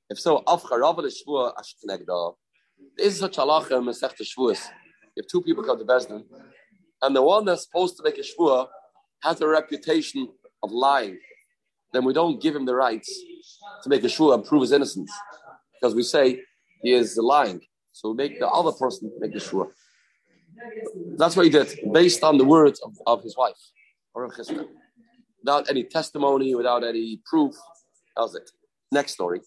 If 0.08 0.20
so, 0.20 0.42
Afcha 0.46 0.78
Rava 0.78 1.10
Shua 1.10 1.54
Ashkenegda. 1.54 2.34
There 2.96 3.06
is 3.06 3.18
such 3.18 3.36
halacha 3.36 3.72
in 3.72 3.84
Masech 3.84 4.14
Shavuos. 4.20 4.68
If 5.16 5.26
two 5.28 5.42
people 5.42 5.64
come 5.64 5.78
to 5.78 5.84
Bezdin, 5.84 6.24
and 7.02 7.14
the 7.14 7.22
one 7.22 7.44
that's 7.44 7.64
supposed 7.64 7.96
to 7.96 8.02
make 8.02 8.18
a 8.18 8.22
shvua 8.22 8.68
has 9.22 9.40
a 9.40 9.46
reputation 9.46 10.28
of 10.62 10.70
lying, 10.72 11.18
then 11.92 12.04
we 12.04 12.12
don't 12.12 12.40
give 12.40 12.54
him 12.54 12.64
the 12.64 12.74
rights 12.74 13.10
to 13.82 13.88
make 13.88 14.02
a 14.04 14.08
shvua 14.08 14.34
and 14.34 14.44
prove 14.44 14.62
his 14.62 14.72
innocence, 14.72 15.12
because 15.74 15.94
we 15.94 16.02
say 16.02 16.42
he 16.82 16.92
is 16.92 17.16
lying. 17.16 17.60
So 17.92 18.10
we 18.10 18.16
make 18.16 18.38
the 18.38 18.48
other 18.48 18.72
person 18.72 19.10
make 19.18 19.32
the 19.32 19.38
shvua. 19.38 19.68
That's 21.16 21.36
what 21.36 21.44
he 21.44 21.50
did, 21.50 21.78
based 21.92 22.22
on 22.22 22.38
the 22.38 22.44
words 22.44 22.80
of, 22.80 22.92
of 23.06 23.22
his 23.22 23.36
wife, 23.36 23.56
without 24.14 25.70
any 25.70 25.84
testimony, 25.84 26.54
without 26.54 26.82
any 26.84 27.20
proof. 27.24 27.54
That 28.16 28.22
was 28.22 28.34
it. 28.34 28.50
Next 28.90 29.12
story. 29.12 29.40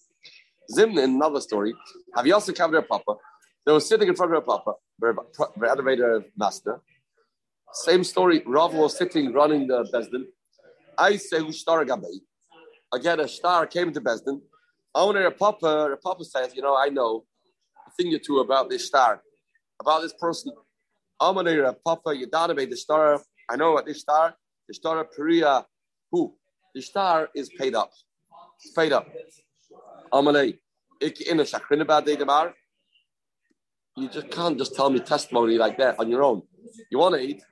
Zimna, 0.76 1.04
in 1.04 1.16
another 1.16 1.40
story. 1.40 1.74
Have 2.16 2.26
you 2.26 2.34
also 2.34 2.52
covered 2.52 2.74
their 2.74 2.82
papa? 2.82 3.14
They 3.66 3.72
were 3.72 3.80
sitting 3.80 4.08
in 4.08 4.14
front 4.14 4.34
of 4.34 4.44
their 4.44 4.56
papa, 4.56 4.72
the 5.00 5.68
elevator 5.68 6.24
master. 6.36 6.80
Same 7.72 8.04
story. 8.04 8.42
Rav 8.46 8.74
was 8.74 8.96
sitting 8.96 9.32
running 9.32 9.66
the 9.66 9.84
Bezdin. 9.92 10.24
I 10.98 11.16
say 11.16 11.38
Ushtar 11.38 11.86
Gabay. 11.86 12.20
Again, 12.92 13.20
a 13.20 13.28
star 13.28 13.66
came 13.66 13.92
to 13.92 14.00
Bezdin. 14.00 14.40
Owner 14.94 15.26
a 15.26 15.30
papa, 15.30 15.92
a 15.92 15.96
papa 15.96 16.24
says, 16.24 16.54
you 16.54 16.62
know, 16.62 16.76
I 16.76 16.88
know 16.88 17.24
a 17.86 17.90
thing 17.92 18.12
or 18.12 18.18
two 18.18 18.40
about 18.40 18.68
this 18.68 18.86
star, 18.86 19.22
about 19.80 20.02
this 20.02 20.14
person. 20.14 20.52
Owner 21.20 21.62
a 21.64 21.74
papa, 21.74 22.10
Yadanabe, 22.10 22.68
the 22.68 22.76
star. 22.76 23.20
I 23.48 23.56
know 23.56 23.72
about 23.72 23.86
this 23.86 24.00
star. 24.00 24.34
The 24.66 24.74
star 24.74 25.00
of 25.00 25.12
Perea. 25.12 25.64
Who? 26.10 26.34
The 26.74 26.82
star 26.82 27.28
is 27.34 27.50
paid 27.58 27.74
up. 27.74 27.90
It's 28.64 28.72
paid 28.72 28.92
up. 28.92 29.06
Amalei. 30.12 30.58
in 31.00 31.40
a 31.40 31.44
shakrin 31.44 31.80
about 31.80 32.04
the 32.04 32.52
You 33.96 34.08
just 34.08 34.30
can't 34.30 34.58
just 34.58 34.74
tell 34.74 34.90
me 34.90 35.00
testimony 35.00 35.56
like 35.56 35.78
that 35.78 35.98
on 35.98 36.10
your 36.10 36.22
own. 36.22 36.42
You 36.90 36.98
want 36.98 37.14
to 37.14 37.20
eat, 37.20 37.42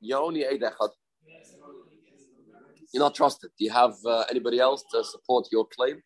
you 0.00 0.16
only 0.16 0.40
eat 0.40 0.62
echad. 0.62 0.90
You're 2.92 3.02
not 3.02 3.14
trusted. 3.14 3.50
Do 3.58 3.64
you 3.64 3.72
have 3.72 3.94
uh, 4.06 4.24
anybody 4.30 4.60
else 4.60 4.84
to 4.92 5.02
support 5.04 5.48
your 5.50 5.66
claim? 5.66 6.00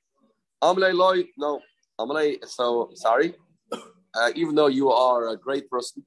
Amalei 0.63 0.95
loy, 0.95 1.25
no. 1.37 1.61
Amalei, 2.01 2.45
so 2.47 2.91
sorry. 2.95 3.35
Uh, 3.73 4.31
even 4.35 4.55
though 4.55 4.69
you 4.69 4.91
are 4.91 5.29
a 5.29 5.37
great 5.37 5.69
person, 5.71 6.05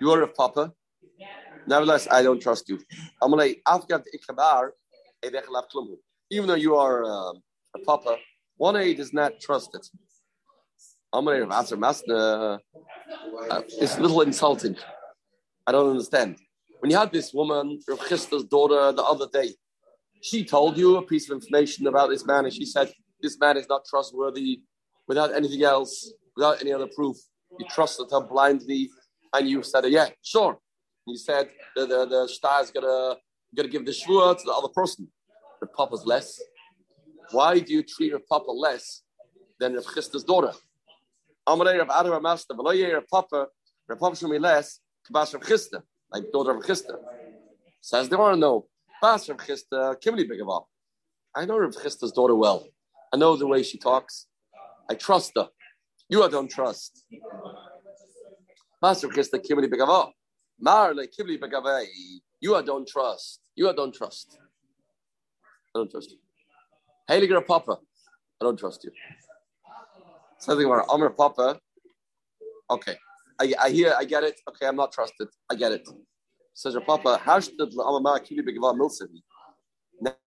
you 0.00 0.10
are 0.10 0.22
a 0.22 0.28
papa. 0.28 0.72
Nevertheless, 1.66 2.06
I 2.10 2.22
don't 2.22 2.40
trust 2.40 2.68
you. 2.68 2.78
Amalei, 3.22 3.56
even 6.30 6.46
though 6.48 6.54
you 6.54 6.76
are 6.76 7.04
uh, 7.04 7.32
a 7.74 7.78
papa, 7.84 8.16
one 8.58 8.76
aid 8.76 9.00
is 9.00 9.12
not 9.12 9.40
trusted. 9.40 9.80
Uh, 11.12 12.58
it's 13.80 13.96
a 13.96 14.00
little 14.00 14.20
insulting. 14.20 14.76
I 15.66 15.72
don't 15.72 15.90
understand. 15.90 16.36
When 16.80 16.90
you 16.90 16.98
had 16.98 17.12
this 17.12 17.32
woman, 17.32 17.80
Rav 17.88 18.00
Chisda's 18.00 18.44
daughter, 18.44 18.92
the 18.92 19.02
other 19.02 19.26
day, 19.32 19.54
she 20.20 20.44
told 20.44 20.76
you 20.76 20.96
a 20.96 21.02
piece 21.02 21.30
of 21.30 21.34
information 21.34 21.86
about 21.86 22.10
this 22.10 22.26
man, 22.26 22.44
and 22.44 22.52
she 22.52 22.66
said, 22.66 22.92
This 23.22 23.38
man 23.38 23.56
is 23.56 23.68
not 23.68 23.84
trustworthy 23.88 24.60
without 25.06 25.32
anything 25.34 25.62
else, 25.62 26.12
without 26.36 26.60
any 26.60 26.72
other 26.72 26.88
proof. 26.94 27.16
You 27.58 27.66
trusted 27.70 28.08
her 28.10 28.20
blindly, 28.20 28.90
and 29.32 29.48
you 29.48 29.62
said, 29.62 29.84
Yeah, 29.86 30.08
sure. 30.22 30.58
And 31.06 31.14
you 31.14 31.18
said, 31.18 31.48
The, 31.76 31.86
the, 31.86 32.06
the 32.06 32.28
star 32.28 32.62
is 32.62 32.70
going 32.70 32.86
to 32.86 33.68
give 33.68 33.86
the 33.86 33.92
shvur 33.92 34.36
to 34.36 34.44
the 34.44 34.52
other 34.52 34.68
person. 34.68 35.08
The 35.60 35.66
papa's 35.68 36.04
less. 36.04 36.40
Why 37.30 37.58
do 37.58 37.72
you 37.72 37.82
treat 37.82 38.12
Rav 38.12 38.26
Papa 38.26 38.50
less 38.50 39.02
than 39.60 39.74
Rav 39.74 39.84
Chisda's 39.84 40.24
daughter? 40.24 40.52
Amalei 41.46 41.78
Rav 41.78 41.90
Adam 41.90 42.22
Master, 42.22 42.54
Veloye 42.54 42.94
Rav 42.94 43.06
Papa, 43.10 43.46
Rav 43.86 43.98
Papa 43.98 44.16
should 44.16 44.30
be 44.30 44.38
less, 44.38 44.80
Kabas 45.10 45.34
Rav 45.34 45.42
Chisda, 45.42 45.82
like 46.10 46.24
daughter 46.32 46.52
of 46.52 46.64
Chisda. 46.64 46.96
Says 47.80 48.08
they 48.08 48.16
want 48.16 48.34
to 48.34 48.40
know, 48.40 48.66
Bas 49.02 49.28
Rav 49.28 49.38
Chisda, 49.38 49.96
Kimli 50.02 50.26
Begava. 50.28 50.64
I 51.36 51.44
know 51.44 51.58
Rav 51.58 51.72
Chisda's 51.72 52.12
daughter 52.12 52.34
well. 52.34 52.66
I 53.12 53.16
know 53.18 53.36
the 53.36 53.46
way 53.46 53.62
she 53.62 53.78
talks. 53.78 54.26
I 54.90 54.94
trust 54.94 55.32
her. 55.36 55.48
You 56.08 56.22
I 56.22 56.28
don't 56.28 56.50
trust. 56.50 57.04
Rav 58.82 58.96
Chisda, 58.96 59.38
Kimli 59.38 59.68
Begava. 59.70 60.10
Mar 60.58 60.94
le 60.94 61.06
Kimli 61.06 61.38
Begava. 61.38 61.84
You 62.40 62.56
I 62.56 62.62
don't 62.62 62.88
trust. 62.88 63.40
You 63.54 63.68
I 63.68 63.74
don't 63.74 63.94
trust. 63.94 64.38
I 65.74 65.78
don't 65.78 65.90
trust 65.90 66.10
you. 66.10 66.18
Heiliger 67.08 67.44
Papa, 67.46 67.78
I 68.40 68.44
don't 68.44 68.58
trust 68.58 68.84
you. 68.84 68.90
Something 70.38 70.66
about 70.66 70.86
Amr 70.90 71.08
Papa. 71.10 71.58
Okay, 72.70 72.96
I, 73.40 73.54
I 73.58 73.70
hear, 73.70 73.94
I 73.98 74.04
get 74.04 74.24
it. 74.24 74.38
Okay, 74.46 74.66
I'm 74.66 74.76
not 74.76 74.92
trusted. 74.92 75.28
I 75.50 75.54
get 75.54 75.72
it. 75.72 75.88
Says 76.52 76.74
your 76.74 76.82
Papa, 76.82 77.20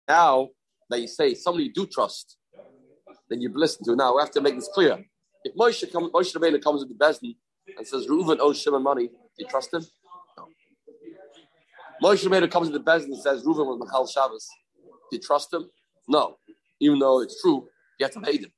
Now 0.09 0.49
that 0.91 1.01
you 1.01 1.09
say 1.09 1.35
somebody 1.35 1.65
you 1.65 1.73
do 1.73 1.87
trust, 1.87 2.37
then 3.29 3.41
you 3.41 3.51
listen 3.53 3.85
to. 3.87 3.97
Now 3.97 4.15
we 4.15 4.23
have 4.23 4.31
to 4.33 4.41
make 4.41 4.55
this 4.55 4.69
clear. 4.73 5.05
If 5.45 5.57
Moshe, 5.57 5.91
come, 5.91 6.11
Moshe 6.13 6.35
Rabbeinu 6.37 6.63
comes 6.63 6.85
with 6.85 6.97
the 6.97 7.05
Bezdin 7.05 7.35
and 7.77 7.87
says 7.87 8.07
Reuven 8.07 8.39
owes 8.39 8.61
Shimon 8.61 8.83
money, 8.83 9.09
do 9.09 9.15
you 9.39 9.47
trust 9.49 9.75
him? 9.75 9.85
No. 10.39 10.49
Moshe 12.05 12.25
Rabbeinu 12.25 12.51
comes 12.51 12.71
with 12.71 12.85
the 12.85 12.91
Bezdin 12.91 13.07
and 13.07 13.19
says 13.19 13.43
Reuven 13.43 13.67
was 13.67 13.79
Michal 13.81 14.07
Shabbos, 14.07 14.49
do 15.11 15.17
you 15.17 15.21
trust 15.21 15.53
him? 15.53 15.69
No 16.07 16.37
even 16.81 16.99
though 16.99 17.21
it's 17.21 17.41
true, 17.41 17.69
you 17.99 18.05
have 18.07 18.13
to 18.13 18.21
hate 18.21 18.43
him. 18.43 18.53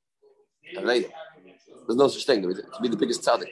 Hate 0.62 1.04
him. 1.04 1.12
There's 1.86 1.96
no 1.96 2.08
such 2.08 2.24
thing. 2.24 2.42
To 2.42 2.80
be 2.80 2.88
the 2.88 2.96
biggest 2.96 3.22
tzaddik. 3.22 3.48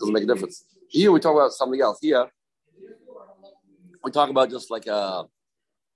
Doesn't 0.00 0.12
make 0.12 0.24
a 0.24 0.26
difference. 0.26 0.64
Here 0.88 1.12
we 1.12 1.20
talk 1.20 1.34
about 1.34 1.52
something 1.52 1.80
else. 1.80 1.98
Here 2.00 2.26
we 4.02 4.10
talk 4.10 4.30
about 4.30 4.50
just 4.50 4.70
like 4.70 4.88
uh, 4.88 5.24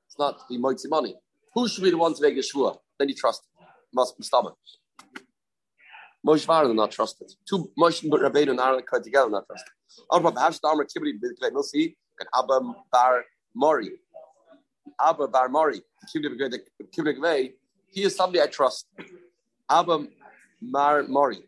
it's 0.06 0.18
not 0.18 0.48
the 0.48 0.58
moitzi 0.58 0.88
money. 0.88 1.16
Who 1.54 1.68
should 1.68 1.84
be 1.84 1.90
the 1.90 1.98
one 1.98 2.14
to 2.14 2.22
make 2.22 2.36
a 2.36 2.40
shvua? 2.40 2.76
Then 2.98 3.08
you 3.08 3.14
trust. 3.14 3.42
Must 3.92 4.16
be 4.16 4.24
stubborn. 4.24 4.54
Moshe 6.26 6.46
Varda 6.46 6.74
not 6.74 6.90
trusted. 6.90 7.32
Two 7.48 7.70
Moshe 7.78 8.04
Rabbeinu 8.04 8.50
and 8.50 8.60
Aaron 8.60 8.82
cut 8.88 9.02
together 9.02 9.30
not 9.30 9.46
trusted. 9.46 9.72
Arba 10.10 10.32
Bahash 10.32 10.60
Damar 10.60 10.84
Kibri 10.84 11.12
Bidklei 11.14 11.50
Milsi 11.50 11.96
and 12.18 12.28
Abba 12.36 12.60
Bar 12.92 13.24
Mori. 13.54 13.90
Abba 15.00 15.28
Bar 15.28 15.48
Mori. 15.48 15.80
Kibri 16.14 17.50
he 17.90 18.04
is 18.04 18.14
somebody 18.16 18.40
I 18.40 18.46
trust. 18.46 18.86
Abba 19.68 20.06
Mar 20.60 21.04
Mori. 21.04 21.38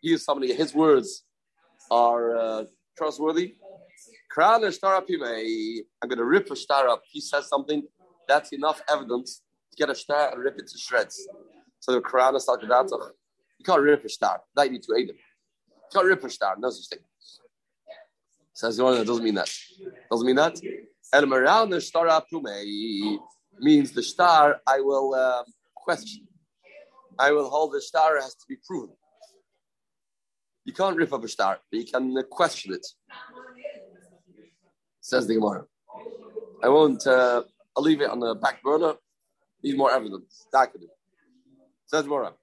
He 0.00 0.12
is 0.12 0.24
somebody, 0.24 0.52
his 0.52 0.74
words 0.74 1.24
are 1.90 2.36
uh, 2.36 2.64
trustworthy. 2.96 3.54
I'm 4.40 4.60
going 4.60 4.72
to 6.18 6.24
rip 6.24 6.50
a 6.50 6.56
star 6.56 6.88
up. 6.88 7.02
He 7.10 7.20
says 7.20 7.48
something, 7.48 7.82
that's 8.28 8.52
enough 8.52 8.80
evidence 8.88 9.42
to 9.72 9.76
get 9.76 9.90
a 9.90 9.94
star 9.94 10.32
and 10.32 10.42
rip 10.42 10.58
it 10.58 10.68
to 10.68 10.78
shreds. 10.78 11.26
So 11.80 11.92
the 11.92 12.00
Quran 12.00 12.36
is 12.36 12.44
talking 12.44 12.66
about 12.66 12.90
You 12.90 13.64
can't 13.64 13.80
rip 13.80 14.04
a 14.04 14.08
star. 14.08 14.40
That 14.54 14.66
you 14.66 14.72
need 14.72 14.82
to. 14.82 14.94
You 14.96 15.14
can't 15.92 16.06
rip 16.06 16.22
a 16.22 16.30
star. 16.30 16.56
No 16.58 16.70
such 16.70 16.88
thing. 16.88 17.04
Says 18.52 18.76
the 18.76 18.84
one 18.84 18.98
that 18.98 19.06
doesn't 19.06 19.24
mean 19.24 19.34
that. 19.34 19.50
Doesn't 20.10 20.26
mean 20.26 20.36
that. 20.36 20.60
The 21.70 21.80
star 21.80 22.08
up 22.08 22.26
means 23.60 23.92
the 23.92 24.02
star 24.02 24.60
I 24.66 24.80
will 24.80 25.14
um, 25.14 25.44
question. 25.74 26.26
I 27.18 27.32
will 27.32 27.48
hold 27.48 27.72
the 27.72 27.80
star 27.80 28.20
has 28.20 28.34
to 28.34 28.44
be 28.48 28.56
proven. 28.66 28.94
You 30.64 30.72
can't 30.72 30.96
rip 30.96 31.12
up 31.12 31.24
a 31.24 31.28
star, 31.28 31.58
but 31.70 31.80
you 31.80 31.86
can 31.86 32.16
uh, 32.16 32.22
question 32.22 32.74
it. 32.74 32.86
Says 35.00 35.26
the 35.26 35.34
Gemara. 35.34 35.64
I 36.62 36.68
won't. 36.68 37.06
Uh, 37.06 37.42
I'll 37.76 37.82
leave 37.82 38.00
it 38.00 38.10
on 38.10 38.20
the 38.20 38.34
back 38.34 38.62
burner. 38.62 38.94
Need 39.62 39.76
more 39.76 39.92
evidence. 39.92 40.46
Document. 40.52 40.90
Says 41.86 42.04
the 42.04 42.08
Gemara. 42.08 42.34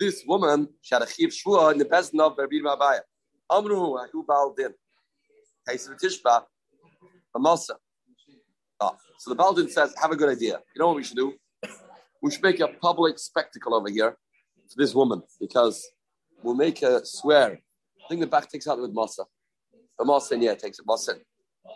This 0.00 0.24
woman, 0.26 0.68
she 0.82 0.94
had 0.94 1.02
a 1.02 1.06
chiv 1.06 1.30
shvua 1.30 1.72
in 1.72 1.78
the 1.78 1.84
best 1.84 2.12
of 2.18 2.36
Rabbi 2.36 2.98
Baldin. 3.50 4.74
Case 5.68 5.88
of 5.88 5.96
Tishba, 5.96 6.42
a 7.34 7.38
Masa. 7.38 7.76
Ah, 8.80 8.96
so 9.18 9.30
the 9.30 9.36
Baldin 9.36 9.70
says, 9.70 9.94
have 10.00 10.10
a 10.10 10.16
good 10.16 10.28
idea. 10.28 10.60
You 10.74 10.80
know 10.80 10.88
what 10.88 10.96
we 10.96 11.04
should 11.04 11.16
do? 11.16 11.34
We 12.22 12.30
should 12.30 12.42
make 12.42 12.60
a 12.60 12.68
public 12.68 13.18
spectacle 13.18 13.74
over 13.74 13.88
here 13.88 14.16
for 14.68 14.76
this 14.76 14.94
woman 14.94 15.22
because 15.40 15.86
we'll 16.42 16.54
make 16.54 16.80
her 16.80 17.00
swear. 17.04 17.60
I 18.04 18.08
think 18.08 18.20
the 18.20 18.26
back 18.26 18.50
takes 18.50 18.66
out 18.66 18.80
with 18.80 18.94
Masa. 18.94 19.24
The 19.98 20.04
Masa, 20.04 20.40
yeah, 20.42 20.54
takes 20.54 20.78
it. 20.78 20.86
Masa. 20.86 21.14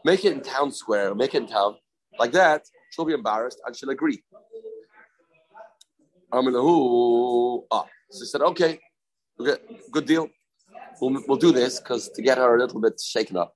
Make 0.05 0.25
it 0.25 0.33
in 0.33 0.41
town 0.41 0.71
square, 0.73 1.15
make 1.15 1.35
it 1.35 1.43
in 1.43 1.49
town. 1.49 1.77
Like 2.19 2.33
that, 2.33 2.63
she'll 2.91 3.05
be 3.05 3.15
embarrassed 3.15 3.61
and 3.65 3.75
she'll 3.75 3.91
agree. 3.91 4.23
I'm 6.31 6.47
in 6.47 6.53
the 6.53 7.63
Ah, 7.71 7.87
so 8.11 8.21
he 8.21 8.27
said, 8.27 8.43
okay, 8.43 8.81
okay 9.41 9.57
good 9.91 10.05
deal. 10.05 10.29
We'll, 11.01 11.23
we'll 11.27 11.39
do 11.39 11.53
this 11.53 11.81
because 11.81 12.09
to 12.11 12.23
get 12.23 12.39
her 12.39 12.57
a 12.57 12.61
little 12.61 12.81
bit 12.81 13.01
shaken 13.01 13.37
up. 13.37 13.55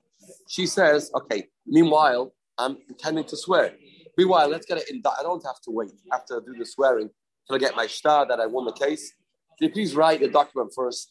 She 0.53 0.67
says, 0.67 1.11
okay, 1.15 1.49
meanwhile, 1.67 2.35
I'm 2.59 2.77
intending 2.87 3.25
to 3.25 3.39
swear. 3.39 3.73
Meanwhile, 4.19 4.49
let's 4.49 4.67
get 4.67 4.77
it 4.77 4.91
in. 4.91 5.01
I 5.19 5.23
don't 5.23 5.43
have 5.47 5.63
to 5.63 5.71
wait. 5.71 5.93
after 6.13 6.37
I 6.37 6.41
do 6.45 6.53
the 6.59 6.67
swearing 6.67 7.09
till 7.47 7.57
I 7.57 7.59
get 7.59 7.75
my 7.75 7.87
star 7.87 8.29
that 8.29 8.39
I 8.39 8.45
won 8.45 8.67
the 8.67 8.73
case. 8.73 9.15
Can 9.57 9.69
you 9.69 9.73
please 9.73 9.97
write 9.97 10.21
the 10.21 10.29
document 10.29 10.71
first 10.77 11.11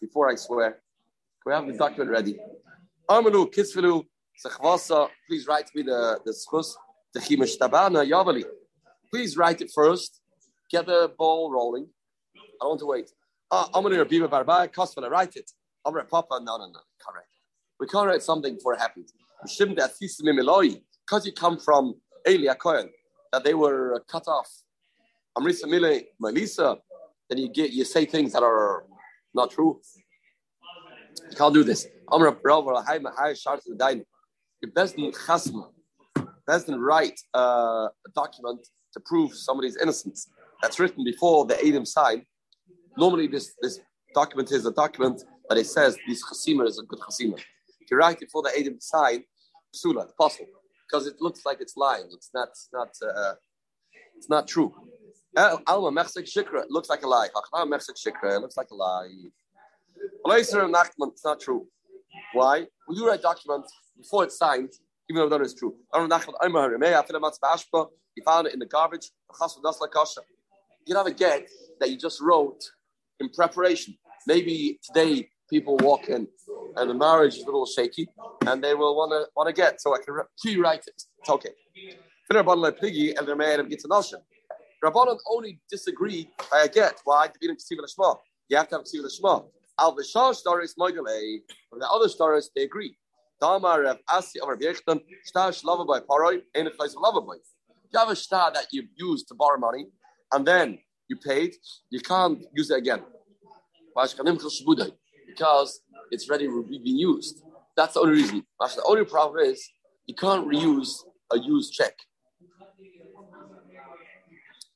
before 0.00 0.28
I 0.28 0.34
swear? 0.34 0.70
Can 0.72 1.46
we 1.46 1.52
have 1.52 1.66
the 1.68 1.74
document 1.74 2.10
ready? 2.10 2.40
Armanu, 3.08 3.54
Kisfilu, 3.54 4.02
Sechvasa, 4.44 5.08
please 5.28 5.46
write 5.46 5.70
me 5.76 5.82
the, 5.82 6.18
the 6.24 6.32
schus, 6.32 6.72
the 7.14 7.20
Chimashtabana, 7.20 8.04
Yavali. 8.04 8.42
Please 9.12 9.36
write 9.36 9.60
it 9.60 9.70
first. 9.72 10.20
Get 10.72 10.86
the 10.86 11.12
ball 11.16 11.52
rolling. 11.52 11.86
I 12.36 12.40
don't 12.62 12.70
want 12.70 12.80
to 12.80 12.86
wait. 12.86 13.10
Ah, 13.48 13.68
Amanu, 13.74 14.04
Biba 14.04 14.28
Barba, 14.28 14.66
Kosfala, 14.66 15.08
write 15.08 15.36
it. 15.36 15.48
Amra 15.86 16.04
Papa, 16.04 16.40
no, 16.42 16.56
no, 16.56 16.66
no, 16.66 16.80
correct. 17.00 17.31
We 17.82 17.88
can't 17.88 18.06
write 18.06 18.22
something 18.22 18.54
before 18.54 18.74
it 18.74 18.80
happens. 18.80 19.12
Because 19.42 21.26
you 21.26 21.32
come 21.32 21.58
from 21.58 21.94
Eli 22.28 22.54
Cohen, 22.54 22.88
that 23.32 23.42
they 23.42 23.54
were 23.54 24.00
cut 24.08 24.28
off. 24.28 24.48
Amrisa 25.36 25.66
Mile, 25.68 26.00
Melissa, 26.20 26.76
then 27.28 27.38
you 27.38 27.48
get 27.48 27.72
you 27.72 27.84
say 27.84 28.04
things 28.04 28.34
that 28.34 28.44
are 28.44 28.84
not 29.34 29.50
true. 29.50 29.80
You 31.28 31.36
can't 31.36 31.52
do 31.52 31.64
this. 31.64 31.88
Amra 32.12 32.30
Bravo, 32.30 32.80
High 32.82 33.00
High 33.16 33.34
Shart 33.34 33.60
the 33.66 33.74
Dain. 33.74 34.04
If 34.60 34.72
Besdin 34.74 35.12
Chasm, 35.26 35.64
Besdin 36.48 36.78
write 36.78 37.18
a 37.34 37.88
document 38.14 38.64
to 38.92 39.00
prove 39.00 39.34
somebody's 39.34 39.76
innocence 39.76 40.28
that's 40.62 40.78
written 40.78 41.02
before 41.02 41.46
the 41.46 41.58
Adam 41.66 41.84
sign. 41.84 42.26
Normally, 42.96 43.26
this, 43.26 43.56
this 43.60 43.80
document 44.14 44.52
is 44.52 44.66
a 44.66 44.72
document 44.72 45.24
that 45.48 45.58
it 45.58 45.66
says 45.66 45.98
this 46.06 46.22
chasima 46.24 46.68
is 46.68 46.78
a 46.78 46.84
good 46.84 47.00
chasima. 47.00 47.40
It 47.92 48.30
for 48.30 48.42
the 48.42 48.50
Adam 48.58 48.76
sign, 48.80 49.24
psula, 49.74 50.04
it's 50.04 50.14
possible 50.18 50.48
because 50.90 51.06
it 51.06 51.16
looks 51.20 51.46
like 51.46 51.58
it's 51.60 51.76
lying. 51.76 52.08
It's 52.12 52.30
not. 52.34 52.48
It's 52.48 52.68
not. 52.72 52.88
Uh, 53.02 53.34
it's 54.16 54.28
not 54.28 54.46
true. 54.46 54.74
Alma 55.36 55.90
mechsek 55.90 56.24
shikra. 56.24 56.64
It 56.64 56.70
looks 56.70 56.88
like 56.88 57.02
a 57.02 57.08
lie. 57.08 57.28
Hachna 57.34 57.66
mechsek 57.66 57.96
shikra. 57.96 58.36
It 58.36 58.40
looks 58.40 58.56
like 58.56 58.70
a 58.70 58.74
lie. 58.74 59.08
It's 60.26 61.24
not 61.24 61.40
true. 61.40 61.66
Why? 62.34 62.66
When 62.86 62.98
you 62.98 63.08
write 63.08 63.22
documents 63.22 63.72
before 63.96 64.24
it's 64.24 64.38
signed, 64.38 64.70
even 65.10 65.22
though 65.22 65.28
that 65.28 65.40
is 65.40 65.54
true. 65.54 65.74
You 65.94 66.08
found 68.24 68.46
it 68.46 68.52
in 68.52 68.58
the 68.58 68.66
garbage. 68.66 69.10
You 70.86 70.96
have 70.96 71.06
a 71.06 71.12
get 71.12 71.48
that 71.80 71.90
you 71.90 71.96
just 71.96 72.20
wrote 72.20 72.62
in 73.20 73.28
preparation. 73.30 73.96
Maybe 74.26 74.78
today 74.82 75.28
people 75.52 75.76
walk 75.88 76.08
in 76.08 76.26
and 76.76 76.88
the 76.90 76.94
marriage 76.94 77.34
is 77.36 77.42
a 77.42 77.46
little 77.46 77.66
shaky 77.66 78.08
and 78.46 78.64
they 78.64 78.74
will 78.74 78.94
want 78.96 79.10
to 79.12 79.20
want 79.36 79.48
to 79.50 79.56
get. 79.62 79.80
So 79.82 79.94
I 79.94 79.98
can 80.04 80.14
pre-write 80.40 80.84
it. 80.90 80.98
It's 81.20 81.30
okay. 81.36 81.54
Rabbanon 84.84 85.18
only 85.34 85.60
disagree 85.70 86.22
by 86.50 86.62
a 86.64 86.68
get. 86.68 86.94
Why? 87.04 87.28
You 88.48 88.56
have 88.56 88.68
to 88.70 88.76
have 88.76 88.84
ksiv 88.84 89.02
l'shma. 89.08 89.34
Al 89.78 89.96
v'shar 89.96 90.34
stories 90.34 90.74
moidele. 90.80 91.18
From 91.68 91.78
the 91.80 91.88
other 91.96 92.08
stories, 92.08 92.50
they 92.56 92.62
agree. 92.62 92.96
Damar 93.40 93.82
Rav 93.82 93.98
Asi 94.08 94.40
of 94.40 94.48
Rav 94.48 94.58
Yechtan, 94.58 95.00
shtar 95.28 95.50
shlava 95.50 95.86
by 95.86 96.00
paroi, 96.00 96.42
ain't 96.56 96.68
a 96.68 96.70
place 96.70 96.94
of 96.96 97.02
lava 97.02 97.20
boy. 97.20 97.38
You 97.92 97.98
have 97.98 98.08
a 98.08 98.16
shtar 98.16 98.52
that 98.52 98.66
you 98.72 98.82
used 98.96 99.28
to 99.28 99.34
borrow 99.34 99.58
money, 99.58 99.86
and 100.32 100.46
then 100.46 100.78
you 101.08 101.16
paid, 101.16 101.54
you 101.90 102.00
can't 102.00 102.38
use 102.54 102.70
it 102.70 102.78
again. 102.78 103.02
Because 105.34 105.80
it's 106.10 106.28
ready 106.28 106.46
to 106.46 106.64
be 106.68 106.90
used. 106.90 107.42
That's 107.76 107.94
the 107.94 108.00
only 108.00 108.14
reason. 108.14 108.44
The 108.60 108.82
only 108.84 109.04
problem 109.04 109.44
is 109.44 109.66
you 110.06 110.14
can't 110.14 110.46
reuse 110.46 110.90
a 111.32 111.38
used 111.38 111.72
check. 111.72 111.94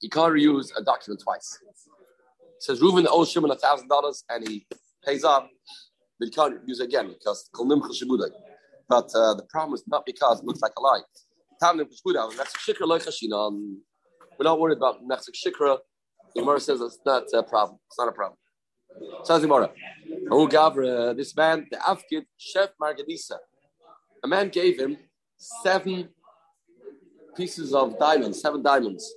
You 0.01 0.11
can't 0.11 0.33
reuse 0.33 0.69
a 0.77 0.83
document 0.83 1.21
twice. 1.23 1.59
It 1.63 2.63
says 2.63 2.81
Reuven 2.81 3.07
owes 3.09 3.31
Shimon 3.31 3.51
a 3.51 3.57
thousand 3.57 3.89
dollars 3.89 4.25
and 4.31 4.49
he 4.49 4.67
pays 5.05 5.25
up, 5.25 5.49
but 6.19 6.35
can't 6.35 6.61
use 6.67 6.81
it 6.81 6.85
again 6.85 7.09
because 7.09 7.51
but 8.89 9.11
uh, 9.15 9.35
the 9.35 9.45
problem 9.51 9.75
is 9.75 9.83
not 9.87 10.07
because 10.07 10.41
it 10.41 10.45
looks 10.45 10.61
like 10.61 10.73
a 10.77 10.81
lie. 10.81 11.01
We're 14.39 14.45
not 14.45 14.61
worried 14.61 14.77
about 14.77 15.03
Mechzik 15.03 15.35
Shikra. 15.35 15.79
The 16.35 16.41
Gemara 16.41 16.61
says 16.61 16.81
it's 16.81 16.99
not 17.05 17.25
a 17.33 17.43
problem. 17.43 17.79
It's 17.89 17.99
not 17.99 18.09
a 18.09 18.13
problem. 18.13 18.39
Says 19.25 19.43
Gemara, 19.43 19.71
Oh 20.31 20.47
Gavra, 20.47 21.17
this 21.17 21.37
man, 21.37 21.67
the 21.71 21.79
Afgid 21.89 22.27
Chef 22.37 22.71
Margadisa, 22.81 23.39
a 24.23 24.29
man 24.29 24.49
gave 24.49 24.79
him 24.79 24.97
seven 25.37 26.09
pieces 27.37 27.75
of 27.75 27.99
diamonds, 27.99 28.41
seven 28.41 28.63
diamonds, 28.63 29.15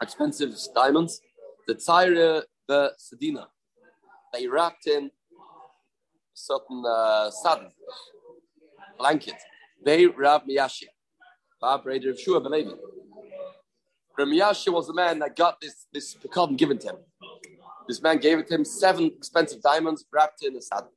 expensive 0.00 0.54
diamonds, 0.74 1.20
the 1.66 1.74
Tzaira 1.74 2.42
the 2.68 2.92
Sedina. 2.98 3.46
They 4.32 4.46
wrapped 4.46 4.86
in 4.86 5.10
certain 6.34 6.82
uh, 6.86 7.30
saddle, 7.30 7.70
blanket. 8.98 9.36
They 9.84 10.06
Rav 10.06 10.42
Miyashi, 10.44 10.86
Raider 11.84 12.10
of 12.10 12.20
Shua 12.20 12.40
Belevi. 12.40 12.76
Rav 14.18 14.28
Miyashi 14.28 14.72
was 14.72 14.86
the 14.86 14.94
man 14.94 15.18
that 15.20 15.36
got 15.36 15.60
this 15.60 15.86
this 15.92 16.14
pecadon 16.14 16.56
given 16.56 16.78
to 16.78 16.88
him. 16.88 16.96
This 17.88 18.00
man 18.02 18.18
gave 18.18 18.38
it 18.38 18.46
to 18.48 18.54
him 18.54 18.64
seven 18.64 19.06
expensive 19.16 19.60
diamonds 19.62 20.04
wrapped 20.12 20.44
in 20.44 20.56
a 20.56 20.62
saddle. 20.62 20.92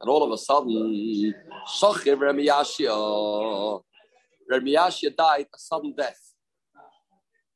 And 0.00 0.08
all 0.08 0.22
of 0.22 0.30
a 0.30 0.38
sudden, 0.38 0.70
Miyashi, 2.36 2.86
Rav 4.50 4.62
Miyashi 4.62 5.16
died 5.16 5.46
a 5.54 5.58
sudden 5.58 5.94
death. 5.96 6.20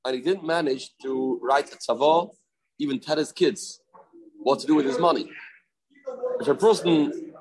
And 0.05 0.17
he 0.17 0.21
didn't 0.21 0.45
manage 0.45 0.91
to 1.03 1.39
write 1.43 1.73
a 1.73 1.77
tzavah, 1.77 2.31
even 2.79 2.99
tell 2.99 3.17
his 3.17 3.31
kids 3.31 3.81
what 4.43 4.59
to 4.59 4.67
do 4.67 4.75
with 4.75 4.87
his 4.87 4.99
money. 4.99 5.31
If 6.41 6.49
a 6.49 6.55
person 6.57 7.33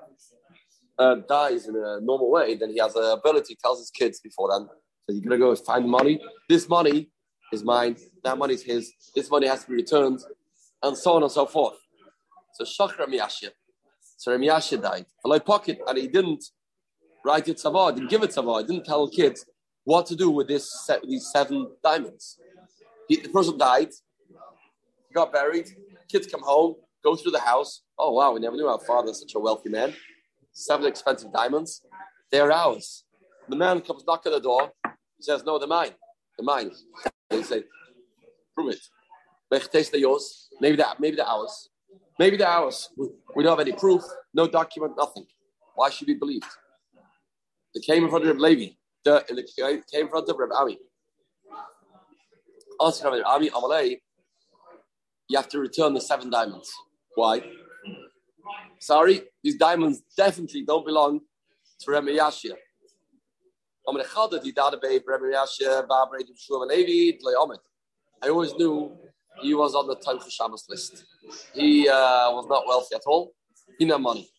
uh, 0.99 1.15
dies 1.27 1.67
in 1.67 1.75
a 1.75 1.99
normal 2.01 2.29
way, 2.29 2.55
then 2.55 2.69
he 2.69 2.77
has 2.77 2.93
the 2.93 3.13
ability, 3.13 3.57
tells 3.59 3.79
his 3.79 3.89
kids 3.89 4.19
before 4.19 4.49
then, 4.51 4.67
so 5.09 5.15
you're 5.15 5.23
gonna 5.23 5.39
go 5.39 5.55
find 5.55 5.89
money. 5.89 6.21
This 6.47 6.69
money 6.69 7.09
is 7.51 7.63
mine. 7.63 7.97
That 8.23 8.37
money 8.37 8.53
is 8.53 8.61
his. 8.61 8.93
This 9.15 9.31
money 9.31 9.47
has 9.47 9.63
to 9.63 9.69
be 9.71 9.75
returned, 9.77 10.21
and 10.83 10.97
so 10.97 11.13
on 11.13 11.23
and 11.23 11.31
so 11.31 11.45
forth. 11.45 11.75
So 12.53 12.63
Shachar 12.63 13.07
Miyashia. 13.07 13.49
So 14.17 14.37
Miyashia 14.37 14.81
died. 14.81 15.05
I 15.25 15.39
pocket, 15.39 15.79
and 15.87 15.97
he 15.97 16.07
didn't 16.07 16.43
write 17.25 17.47
it 17.47 17.57
tzavah. 17.57 17.95
Didn't 17.95 18.09
give 18.09 18.23
it 18.23 18.31
tzavah. 18.31 18.67
Didn't 18.67 18.85
tell 18.85 19.07
kids 19.09 19.45
what 19.83 20.05
to 20.07 20.15
do 20.15 20.29
with 20.29 20.47
this 20.47 20.89
these 21.03 21.29
seven 21.31 21.71
diamonds. 21.83 22.37
He, 23.07 23.17
the 23.17 23.29
person 23.29 23.57
died. 23.57 23.89
He 25.07 25.13
got 25.13 25.31
buried. 25.33 25.67
Kids 26.09 26.27
come 26.27 26.41
home, 26.41 26.75
go 27.03 27.15
through 27.15 27.31
the 27.31 27.39
house. 27.39 27.83
Oh 27.97 28.11
wow, 28.11 28.33
we 28.33 28.39
never 28.39 28.55
knew 28.55 28.67
our 28.67 28.79
father 28.79 29.13
such 29.13 29.33
a 29.35 29.39
wealthy 29.39 29.69
man 29.69 29.93
seven 30.53 30.85
expensive 30.87 31.31
diamonds. 31.33 31.81
They're 32.31 32.51
ours. 32.51 33.03
The 33.49 33.55
man 33.55 33.81
comes 33.81 34.03
knock 34.05 34.25
at 34.25 34.33
the 34.33 34.39
door. 34.39 34.71
He 34.85 35.23
says, 35.23 35.43
No, 35.43 35.59
they're 35.59 35.67
mine. 35.67 35.91
They're 36.37 36.45
mine. 36.45 36.71
They 37.29 37.43
say, 37.43 37.63
Prove 38.55 38.73
it. 38.73 38.79
Maybe 39.51 40.75
that. 40.77 40.99
Maybe 40.99 41.15
they're 41.17 41.25
ours. 41.27 41.69
Maybe 42.17 42.37
they're 42.37 42.47
ours. 42.47 42.89
We 43.35 43.43
don't 43.43 43.57
have 43.57 43.67
any 43.67 43.75
proof, 43.77 44.01
no 44.33 44.47
document, 44.47 44.93
nothing. 44.97 45.25
Why 45.75 45.89
should 45.89 46.07
we 46.07 46.15
believe? 46.15 46.43
They 47.73 47.81
came 47.81 48.03
in 48.03 48.09
front 48.09 48.25
of 48.27 48.37
Levi. 48.37 48.73
They 49.03 49.21
came 49.91 50.05
in 50.05 50.09
front 50.09 50.29
of 50.29 50.37
Reb 50.37 50.51
Ami. 50.53 50.77
Asked 52.81 53.03
Reb 53.03 53.23
Ami, 53.25 53.49
Amalei, 53.49 53.97
you 55.27 55.37
have 55.37 55.47
to 55.49 55.59
return 55.59 55.93
the 55.93 56.01
seven 56.01 56.29
diamonds. 56.29 56.71
Why? 57.15 57.41
Sorry, 58.79 59.21
these 59.43 59.55
diamonds 59.55 60.01
definitely 60.17 60.63
don't 60.65 60.85
belong 60.85 61.21
to 61.79 61.91
Remy 61.91 62.17
Yashia. 62.17 62.55
I 68.23 68.29
always 68.29 68.53
knew 68.53 68.97
he 69.41 69.53
was 69.53 69.75
on 69.75 69.87
the 69.87 69.95
Tomcha 69.95 70.31
Shabbos 70.31 70.65
list. 70.69 71.05
He 71.53 71.87
uh, 71.87 72.31
was 72.31 72.47
not 72.49 72.65
wealthy 72.67 72.95
at 72.95 73.01
all. 73.05 73.31
He 73.77 73.85
didn't 73.85 74.01
money. 74.01 74.29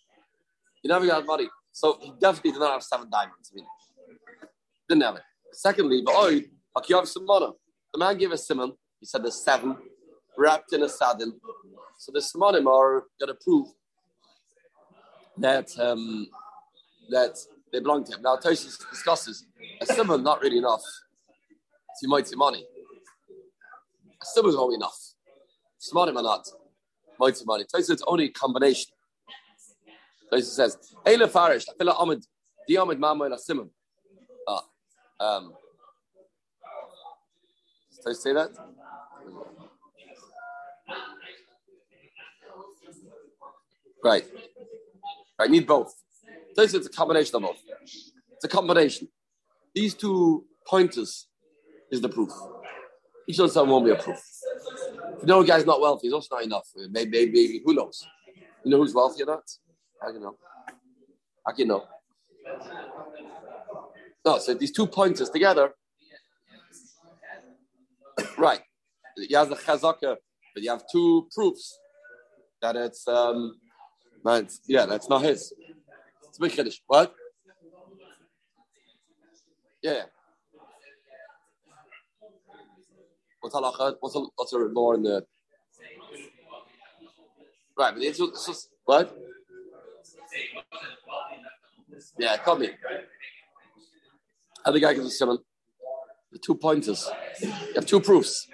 He 0.82 0.88
never 0.88 1.06
got 1.06 1.24
money. 1.26 1.48
So 1.72 1.98
he 2.00 2.12
definitely 2.20 2.52
did 2.52 2.60
not 2.60 2.72
have 2.72 2.82
seven 2.82 3.08
diamonds. 3.10 3.50
I 3.52 3.56
mean, 3.56 3.66
didn't 4.88 5.02
have 5.02 5.16
it. 5.16 5.22
Secondly, 5.52 6.02
but 6.04 6.14
oh, 6.16 6.40
Akiyav 6.76 7.02
Simona. 7.02 7.52
The 7.92 7.98
man 7.98 8.16
gave 8.16 8.32
a 8.32 8.38
simon. 8.38 8.72
He 9.00 9.06
said 9.06 9.22
there's 9.22 9.42
seven 9.42 9.76
wrapped 10.36 10.72
in 10.72 10.82
a 10.82 10.88
saddle. 10.88 11.32
So 11.98 12.12
the 12.12 12.20
simonim 12.20 12.66
are 12.66 13.04
going 13.20 13.28
to 13.28 13.34
prove 13.42 13.68
that 15.38 15.78
um, 15.78 16.26
that 17.10 17.38
they 17.72 17.80
belong 17.80 18.04
to 18.04 18.16
him. 18.16 18.22
Now, 18.22 18.36
Tosis 18.36 18.78
discusses 18.90 19.46
a 19.80 19.86
simon 19.86 20.22
not 20.22 20.40
really 20.40 20.58
enough. 20.58 20.80
So 20.80 21.98
you 22.02 22.08
might 22.08 22.26
see 22.26 22.36
money. 22.36 22.64
Simon 24.24 24.50
is 24.50 24.56
only 24.56 24.76
enough. 24.76 24.98
Simonim 25.80 26.16
are 26.16 26.22
not. 26.22 26.46
See 27.34 27.44
money. 27.44 27.64
Tosis 27.64 27.90
it's 27.90 28.02
only 28.06 28.30
combination. 28.30 28.90
Tosis 30.32 30.54
says, 30.54 30.76
Eile 31.06 31.28
Farish, 31.30 31.66
Fila 31.78 31.92
Ahmed, 31.92 32.24
Di 32.66 32.76
Ahmed 32.76 32.98
Mama 32.98 33.26
a 33.26 33.38
Simon. 33.38 33.70
Ah, 34.48 34.64
um, 35.20 35.52
did 38.04 38.10
I 38.10 38.12
say 38.14 38.32
that? 38.32 38.50
Right. 44.02 44.24
I 45.38 45.46
need 45.46 45.66
both. 45.66 45.94
This 46.56 46.74
is 46.74 46.86
a 46.86 46.90
combination 46.90 47.36
of 47.36 47.42
both. 47.42 47.58
It's 48.32 48.44
a 48.44 48.48
combination. 48.48 49.08
These 49.74 49.94
two 49.94 50.44
pointers 50.66 51.28
is 51.90 52.00
the 52.00 52.08
proof. 52.08 52.30
Each 53.32 53.38
of 53.38 53.54
them 53.54 53.70
won't 53.70 53.86
be 53.86 53.92
a 53.92 53.96
proof. 53.96 54.22
If 55.16 55.22
you 55.22 55.26
know 55.26 55.40
a 55.40 55.46
guy's 55.46 55.64
not 55.64 55.80
wealthy, 55.80 56.08
it's 56.08 56.12
also 56.12 56.34
not 56.34 56.44
enough. 56.44 56.68
Maybe, 56.76 57.10
maybe, 57.10 57.32
maybe 57.32 57.62
who 57.64 57.72
knows? 57.72 58.06
You 58.62 58.70
know 58.70 58.76
who's 58.76 58.92
wealthy 58.92 59.22
or 59.22 59.26
not? 59.26 59.44
I 60.02 60.12
can 60.12 60.20
know. 60.20 60.36
I 61.46 61.52
can 61.52 61.68
know. 61.68 61.86
No, 64.26 64.38
so 64.38 64.52
these 64.52 64.70
two 64.70 64.86
pointers 64.86 65.30
together. 65.30 65.72
right. 68.36 68.60
You 69.16 69.38
have 69.38 69.48
the 69.48 69.56
chazaka, 69.56 70.16
but 70.52 70.62
you 70.62 70.68
have 70.68 70.82
two 70.92 71.26
proofs 71.34 71.78
that 72.60 72.76
it's 72.76 73.08
um 73.08 73.54
yeah, 74.66 74.84
that's 74.84 75.08
not 75.08 75.22
his. 75.22 75.54
It's 76.28 76.36
big. 76.36 76.70
What? 76.86 77.14
Yeah. 79.82 80.02
What's 83.42 83.56
halacha? 83.56 83.96
What's 83.98 84.16
what's 84.36 84.52
law 84.52 84.92
in 84.92 85.02
the 85.02 85.26
right? 87.76 87.92
But 87.92 88.02
it's 88.02 88.18
just 88.18 88.68
what? 88.84 89.18
Yeah, 92.18 92.36
come 92.36 92.60
me. 92.60 92.70
Other 94.64 94.78
guy 94.78 94.94
gives 94.94 95.06
a 95.06 95.10
seven. 95.10 95.38
The 96.30 96.38
two 96.38 96.54
pointers. 96.54 97.10
You 97.40 97.50
have 97.74 97.86
two 97.86 98.00
proofs. 98.00 98.46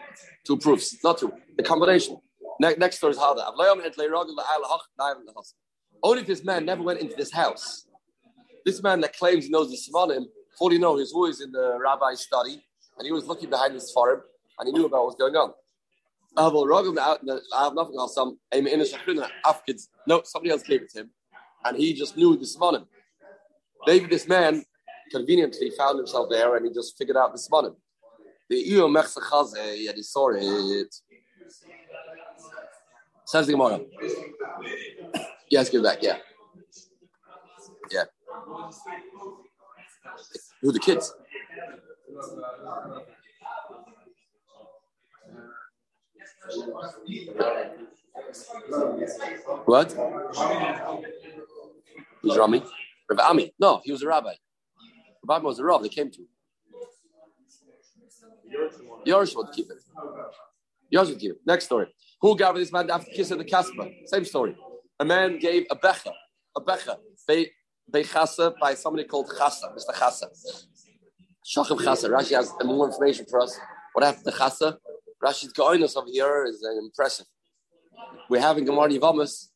Two 0.46 0.56
proofs, 0.56 0.96
not 1.04 1.18
two. 1.18 1.34
The 1.58 1.62
combination. 1.62 2.16
Next, 2.58 2.78
next 2.78 2.96
story 2.96 3.12
is 3.12 3.18
how. 3.18 3.36
Only 6.02 6.20
if 6.22 6.26
this 6.26 6.44
man 6.44 6.64
never 6.64 6.82
went 6.82 7.00
into 7.00 7.14
this 7.14 7.30
house. 7.30 7.86
This 8.64 8.82
man 8.82 9.00
that 9.02 9.14
claims 9.14 9.44
he 9.44 9.50
knows 9.50 9.70
the 9.70 9.76
Savanim, 9.76 10.24
fully 10.58 10.78
know 10.78 10.96
he's 10.96 11.12
always 11.12 11.42
in 11.42 11.52
the 11.52 11.78
rabbi's 11.78 12.20
study, 12.20 12.64
and 12.96 13.04
he 13.04 13.12
was 13.12 13.26
looking 13.26 13.50
behind 13.50 13.74
his 13.74 13.90
farm, 13.92 14.22
and 14.58 14.66
he 14.66 14.72
knew 14.72 14.86
about 14.86 15.04
what 15.04 15.06
was 15.06 15.16
going 15.16 15.36
on. 15.36 15.52
No, 20.06 20.22
somebody 20.24 20.50
else 20.50 20.62
gave 20.62 20.82
it 20.82 20.90
to 20.90 21.00
him, 21.00 21.10
and 21.64 21.76
he 21.76 21.94
just 21.94 22.16
knew 22.16 22.36
the 22.36 22.44
Savanim. 22.44 22.86
Maybe 23.86 24.06
this 24.06 24.28
man 24.28 24.64
conveniently 25.10 25.70
found 25.70 25.98
himself 25.98 26.28
there, 26.30 26.54
and 26.56 26.66
he 26.66 26.72
just 26.72 26.96
figured 26.96 27.16
out 27.16 27.32
the 27.32 27.38
Savanim. 27.38 27.74
The 28.48 28.56
Iyo 28.56 28.88
Mechsachaze, 28.88 29.76
yeah, 29.78 29.92
he 29.94 30.02
saw 30.02 30.30
it. 30.30 30.94
Says 33.24 33.46
the 33.46 33.52
Gemara. 33.52 33.80
Yes, 35.50 35.70
give 35.70 35.80
it 35.80 35.84
back. 35.84 36.02
Yeah. 36.02 36.18
Yeah. 37.90 38.04
Who 40.60 40.72
the 40.72 40.78
kids? 40.78 41.14
What? 49.64 49.92
Who's 52.22 52.36
Rami? 52.36 52.62
Rav 53.10 53.20
Ami. 53.20 53.52
No, 53.58 53.80
he 53.84 53.92
was 53.92 54.02
a 54.02 54.06
rabbi. 54.06 54.34
Rabbi 55.26 55.44
was 55.44 55.58
a 55.58 55.64
rabbi. 55.64 55.82
They 55.84 55.88
came 55.88 56.10
to. 56.10 56.26
Yours 59.04 59.34
would 59.36 59.52
keep 59.52 59.70
it. 59.70 59.78
Yours 60.90 61.08
would 61.10 61.18
keep 61.18 61.32
it. 61.32 61.38
Next 61.46 61.66
story. 61.66 61.86
Who 62.20 62.36
gave 62.36 62.54
this 62.54 62.72
man 62.72 62.90
after 62.90 63.10
kiss 63.10 63.30
of 63.30 63.38
the 63.38 63.44
kaspa? 63.44 63.92
Same 64.06 64.24
story. 64.24 64.56
A 65.00 65.04
man 65.04 65.38
gave 65.38 65.66
a 65.70 65.76
becha, 65.76 66.12
a 66.56 66.60
becha, 66.60 66.96
be, 67.28 67.50
chasa 68.02 68.52
by 68.60 68.74
somebody 68.74 69.04
called 69.04 69.28
chasa, 69.28 69.72
Mr. 69.76 69.94
Chasa. 69.94 70.24
Shachim 71.46 71.78
chasa. 71.78 72.10
Rashi 72.10 72.34
has 72.34 72.52
more 72.64 72.86
information 72.88 73.26
for 73.30 73.40
us. 73.40 73.58
What 73.92 74.04
happened 74.04 74.24
to 74.24 74.32
chasa? 74.32 74.76
Rashi's 75.22 75.52
us 75.58 75.96
over 75.96 76.08
here 76.10 76.44
is 76.44 76.64
uh, 76.64 76.78
impressive. 76.78 77.26
We're 78.28 78.40
having 78.40 78.64
Gemara 78.64 78.88
Yivamas 78.88 79.48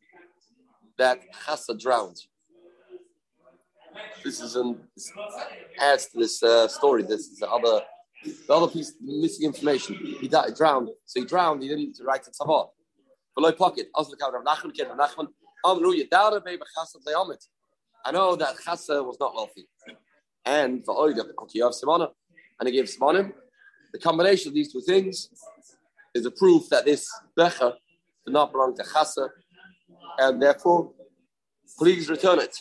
that 0.98 1.20
chasa 1.44 1.78
drowned. 1.78 2.18
This 4.24 4.40
is 4.40 4.56
an 4.56 4.80
this 4.96 5.12
adds 5.80 6.06
to 6.08 6.18
this 6.18 6.42
uh, 6.42 6.66
story. 6.68 7.02
This 7.02 7.28
is 7.28 7.38
the 7.38 7.48
other 7.48 7.82
the 8.46 8.54
other 8.54 8.68
piece 8.68 8.94
missing 9.00 9.46
information. 9.46 9.96
He 10.20 10.28
died, 10.28 10.54
drowned. 10.56 10.88
So 11.04 11.20
he 11.20 11.26
drowned. 11.26 11.62
He 11.62 11.68
didn't 11.68 11.98
write 12.04 12.26
it 12.26 12.36
tzavah. 12.40 12.68
Below 13.34 13.52
pocket. 13.52 13.88
I 18.04 18.10
know 18.10 18.36
that 18.36 18.56
Chasa 18.56 19.04
was 19.04 19.16
not 19.20 19.34
wealthy. 19.34 19.68
And 20.44 20.84
for 20.84 20.94
Oida, 20.96 21.20
of 21.20 21.72
Simona, 21.72 22.08
and 22.58 22.68
he 22.68 22.74
gave 22.74 22.86
Simonim. 22.86 23.32
The 23.92 23.98
combination 23.98 24.48
of 24.48 24.54
these 24.54 24.72
two 24.72 24.80
things 24.80 25.28
is 26.14 26.26
a 26.26 26.30
proof 26.30 26.68
that 26.70 26.84
this 26.84 27.08
Becher 27.36 27.72
did 28.26 28.32
not 28.32 28.52
belong 28.52 28.76
to 28.76 28.82
Chasa, 28.82 29.28
and 30.18 30.42
therefore, 30.42 30.92
please 31.78 32.08
return 32.08 32.38
it. 32.38 32.56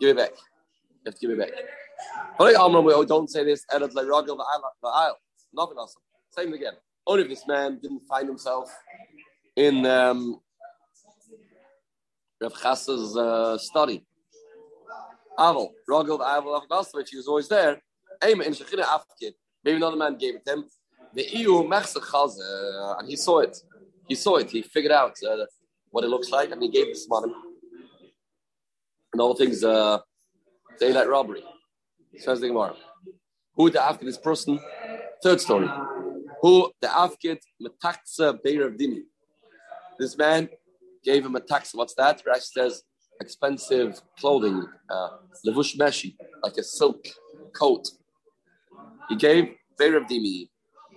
Give 0.00 0.10
it 0.10 0.16
back. 0.16 0.30
You 0.30 1.06
have 1.06 1.14
to 1.14 1.20
give 1.20 1.30
it 1.30 1.38
back. 1.38 1.50
We 2.38 3.06
don't 3.06 3.28
say 3.28 3.44
this. 3.44 3.64
Nothing 3.72 3.98
else. 5.78 5.96
Same 6.30 6.52
again. 6.52 6.74
Only 7.06 7.24
if 7.24 7.28
this 7.28 7.46
man 7.46 7.78
didn't 7.82 8.02
find 8.08 8.28
himself 8.28 8.72
in 9.56 9.84
um, 9.84 10.40
Rav 12.40 12.54
Chassa's 12.54 13.16
uh, 13.16 13.58
study. 13.58 14.06
Aval, 15.38 15.70
Aval, 15.88 16.62
Avgastovich, 16.62 17.08
he 17.10 17.16
was 17.16 17.26
always 17.26 17.48
there. 17.48 17.80
Maybe 18.22 19.76
another 19.76 19.96
man 19.96 20.18
gave 20.18 20.36
it 20.36 20.44
to 20.46 20.52
him. 20.52 20.64
The 21.14 21.26
EU 21.38 21.68
uh, 21.68 22.96
and 22.98 23.08
he 23.08 23.16
saw 23.16 23.40
it. 23.40 23.56
He 24.06 24.14
saw 24.14 24.36
it. 24.36 24.50
He 24.50 24.62
figured 24.62 24.92
out 24.92 25.16
uh, 25.28 25.44
what 25.90 26.04
it 26.04 26.08
looks 26.08 26.30
like, 26.30 26.50
and 26.52 26.62
he 26.62 26.68
gave 26.68 26.86
this 26.86 27.08
money. 27.08 27.32
And 29.12 29.20
all 29.20 29.34
things, 29.34 29.64
uh, 29.64 29.98
daylight 30.78 31.08
robbery. 31.08 31.42
Says 32.16 32.40
the 32.40 32.48
Gemara. 32.48 32.74
Who 33.56 33.70
the 33.70 33.82
after 33.82 34.04
this 34.04 34.18
person? 34.18 34.60
Third 35.22 35.40
story. 35.40 35.68
Who 36.42 36.72
the 36.80 36.88
afkid 36.88 37.38
metaksa 37.62 38.38
beirav 38.44 38.78
dimi. 38.80 39.02
This 39.98 40.16
man 40.16 40.48
gave 41.04 41.26
him 41.26 41.34
a 41.36 41.40
tax. 41.40 41.74
What's 41.74 41.94
that? 41.94 42.22
Rashi 42.24 42.50
says 42.56 42.82
expensive 43.20 44.00
clothing, 44.18 44.66
uh, 44.88 45.08
levush 45.46 45.76
meshi, 45.76 46.16
like 46.42 46.56
a 46.56 46.62
silk 46.62 47.04
coat. 47.52 47.88
He 49.08 49.16
gave 49.16 49.54
beirav 49.78 50.08
dimi. 50.08 50.48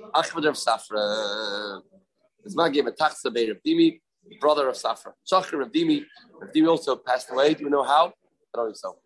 Uh, 0.03 0.19
Achmed 0.19 0.45
of 0.45 0.55
Safra. 0.55 1.81
This 2.43 2.55
man 2.55 2.71
gave 2.71 2.85
a 2.87 2.91
tax 2.91 3.21
to 3.21 3.31
beirav 3.31 3.59
dimi, 3.65 4.01
brother 4.39 4.67
of 4.67 4.75
Safra. 4.75 5.13
Shachar 5.29 5.61
of 5.61 5.71
Dimi. 5.71 6.03
Dimi 6.55 6.67
also 6.67 6.95
passed 6.95 7.31
away. 7.31 7.53
Do 7.53 7.63
you 7.63 7.69
know 7.69 7.83
how? 7.83 8.07
I 8.07 8.57
don't 8.57 8.67
think 8.67 8.77
so. 8.77 8.97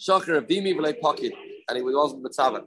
Shachar 0.00 0.38
of 0.38 0.46
Dimi 0.46 0.74
v'lei 0.74 0.98
pocket, 1.00 1.32
and 1.68 1.76
he 1.76 1.82
was 1.82 1.94
also 1.94 2.16
mitzvah. 2.16 2.64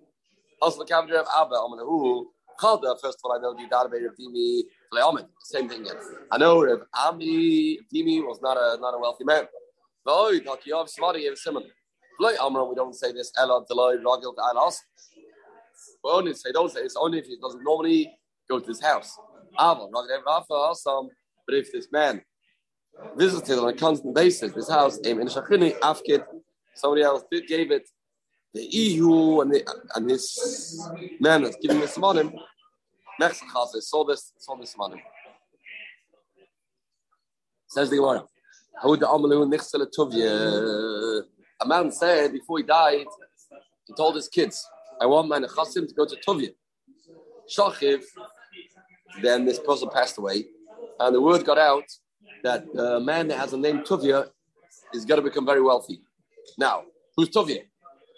Also 0.61 0.79
the 0.79 0.85
cabinet 0.85 1.15
of 1.17 1.27
Abba, 1.35 1.55
Amanahu, 1.55 2.25
Chalda, 2.59 2.95
first 3.01 3.17
of 3.17 3.25
all, 3.25 3.33
I 3.33 3.39
know 3.41 3.53
the 3.53 3.63
database 3.63 4.05
of 4.07 4.15
Dimi 4.17 4.61
Leomid. 4.93 5.27
Same 5.41 5.67
thing 5.67 5.81
again. 5.81 5.95
I 6.31 6.37
know 6.37 6.63
Rav 6.63 6.81
Ami 6.93 7.79
Dimi 7.93 8.21
was 8.25 8.39
not 8.41 8.57
a 8.57 8.77
not 8.79 8.93
a 8.93 8.99
wealthy 8.99 9.23
man. 9.23 9.47
We 10.05 10.39
don't 12.75 12.93
say 12.93 13.11
this 13.11 13.31
Ella 13.37 13.65
Deloy 13.65 14.01
Rogil 14.03 14.35
Alas. 14.51 14.81
We 15.12 15.12
only 16.11 16.33
say 16.33 16.51
don't 16.51 16.71
say 16.71 16.81
it's 16.81 16.95
only 16.95 17.19
if 17.19 17.25
he 17.25 17.37
doesn't 17.37 17.63
normally 17.63 18.13
go 18.49 18.59
to 18.59 18.67
his 18.67 18.81
house. 18.81 19.17
Um, 19.57 19.89
but 19.91 21.55
if 21.55 21.71
this 21.71 21.87
man 21.91 22.21
visited 23.15 23.59
on 23.59 23.69
a 23.69 23.73
constant 23.73 24.15
basis 24.15 24.53
this 24.53 24.69
house, 24.69 24.99
somebody 26.75 27.01
else 27.03 27.23
did 27.31 27.47
gave 27.47 27.71
it 27.71 27.87
the 28.53 28.63
EU 28.63 29.41
and, 29.41 29.51
the, 29.51 29.65
and 29.95 30.09
his 30.09 30.87
man 31.19 31.43
that's 31.43 31.57
giving 31.57 31.79
this 31.79 31.97
money. 31.97 32.31
Mexico 33.19 33.65
saw 33.79 34.03
this, 34.03 34.33
saw 34.37 34.55
this 34.55 34.77
money. 34.77 35.03
Says 37.67 37.89
the 37.89 37.95
Gemara. 37.97 38.23
A 41.61 41.67
man 41.67 41.91
said 41.91 42.31
before 42.31 42.57
he 42.59 42.63
died, 42.63 43.05
he 43.87 43.93
told 43.95 44.15
his 44.15 44.27
kids, 44.27 44.67
I 45.03 45.05
want 45.05 45.27
my 45.27 45.39
Nechasim 45.39 45.85
to 45.89 45.93
go 45.99 46.05
to 46.05 46.15
Tuvia. 46.25 46.51
Shachiv, 47.53 48.01
then 49.21 49.43
this 49.43 49.59
person 49.59 49.89
passed 49.97 50.17
away, 50.17 50.45
and 51.01 51.13
the 51.13 51.21
word 51.21 51.43
got 51.43 51.57
out 51.57 51.83
that 52.45 52.61
a 52.77 53.01
man 53.01 53.27
that 53.27 53.37
has 53.37 53.51
a 53.51 53.57
name 53.57 53.79
Tuvia 53.89 54.29
is 54.93 55.03
going 55.03 55.19
to 55.21 55.27
become 55.29 55.45
very 55.45 55.61
wealthy. 55.61 55.97
Now, 56.57 56.83
who's 57.17 57.29
Tuvia? 57.29 57.63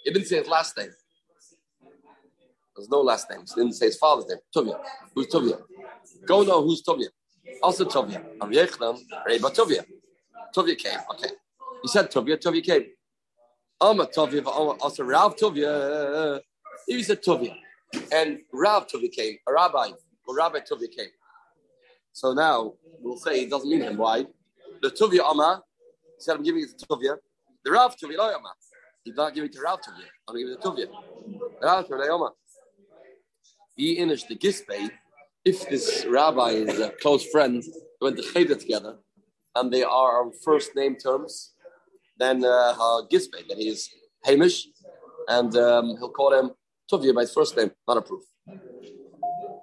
He 0.03 0.11
didn't 0.13 0.27
say 0.27 0.37
his 0.37 0.47
last 0.47 0.77
name. 0.77 0.93
There's 2.75 2.89
no 2.89 3.01
last 3.01 3.27
name. 3.31 3.41
He 3.47 3.61
didn't 3.61 3.73
say 3.73 3.87
his 3.87 3.97
father's 3.97 4.27
name. 4.29 4.41
Tuvia. 4.55 4.77
Who's 5.15 5.27
Tuvia? 5.33 5.57
Go 6.27 6.43
know 6.43 6.61
who's 6.61 6.83
Tuvia. 6.83 7.09
Also 7.63 7.85
Tovia. 7.85 8.23
Rav 8.39 8.99
Reba 9.25 9.49
Tovia. 9.49 9.83
Tovia 10.55 10.77
came. 10.77 10.99
Okay. 11.11 11.31
He 11.81 11.87
said 11.87 12.11
Tovia, 12.11 12.37
Tovia 12.37 12.63
came. 12.63 12.85
Amma 13.81 14.05
Tovia, 14.05 14.45
also 14.45 15.03
Rav 15.03 15.35
Tovia. 15.35 16.39
He 16.87 16.99
a 16.99 17.15
Tovia. 17.15 17.55
And 18.11 18.39
Rav 18.51 18.87
Tovia 18.87 19.11
came, 19.11 19.37
a 19.47 19.53
rabbi, 19.53 19.89
or 20.27 20.35
Rabbi 20.35 20.59
Tovia 20.59 20.89
came. 20.95 21.09
So 22.13 22.33
now 22.33 22.73
we'll 23.01 23.17
say 23.17 23.41
it 23.41 23.49
doesn't 23.49 23.69
mean 23.69 23.81
him. 23.81 23.97
Why? 23.97 24.25
The 24.81 24.89
Tovia 24.89 25.29
Amma 25.29 25.63
said, 26.19 26.35
I'm 26.35 26.43
giving 26.43 26.63
it 26.63 26.77
to 26.77 26.85
Tovia. 26.85 27.17
The 27.63 27.71
Rav 27.71 27.95
Tovia, 27.97 28.17
no 28.17 28.27
Amma. 28.27 28.53
He's 29.03 29.15
not 29.15 29.33
giving 29.33 29.49
it 29.49 29.53
to 29.53 29.61
Rav 29.61 29.79
Tovia. 29.79 30.05
I'm 30.27 30.35
giving 30.37 30.53
it 30.53 30.61
to 30.61 30.67
Tovia. 30.67 30.87
Rav 31.61 31.85
Tovia, 31.85 32.07
no 32.07 32.15
Amma. 32.15 32.31
He 33.75 33.99
inish 33.99 34.27
the 34.27 34.35
Gisbei 34.35 34.89
if 35.45 35.69
this 35.69 36.05
rabbi 36.09 36.49
is 36.49 36.79
a 36.79 36.89
close 36.89 37.23
friend, 37.27 37.61
they 37.61 38.01
went 38.01 38.17
to 38.17 38.23
Cheder 38.23 38.55
together, 38.55 38.97
and 39.53 39.71
they 39.71 39.83
are 39.83 40.23
on 40.23 40.31
first 40.43 40.75
name 40.75 40.95
terms, 40.95 41.53
then 42.17 42.43
uh, 42.43 42.73
Gisbe, 43.11 43.47
that 43.47 43.57
he 43.57 43.69
is 43.69 43.87
Hamish, 44.25 44.67
and 45.27 45.55
um, 45.55 45.95
he'll 45.99 46.09
call 46.09 46.33
him 46.33 46.49
Tuvia 46.91 47.13
by 47.13 47.21
his 47.21 47.33
first 47.33 47.57
name, 47.57 47.71
not 47.87 47.97
a 47.97 48.01
proof. 48.01 48.23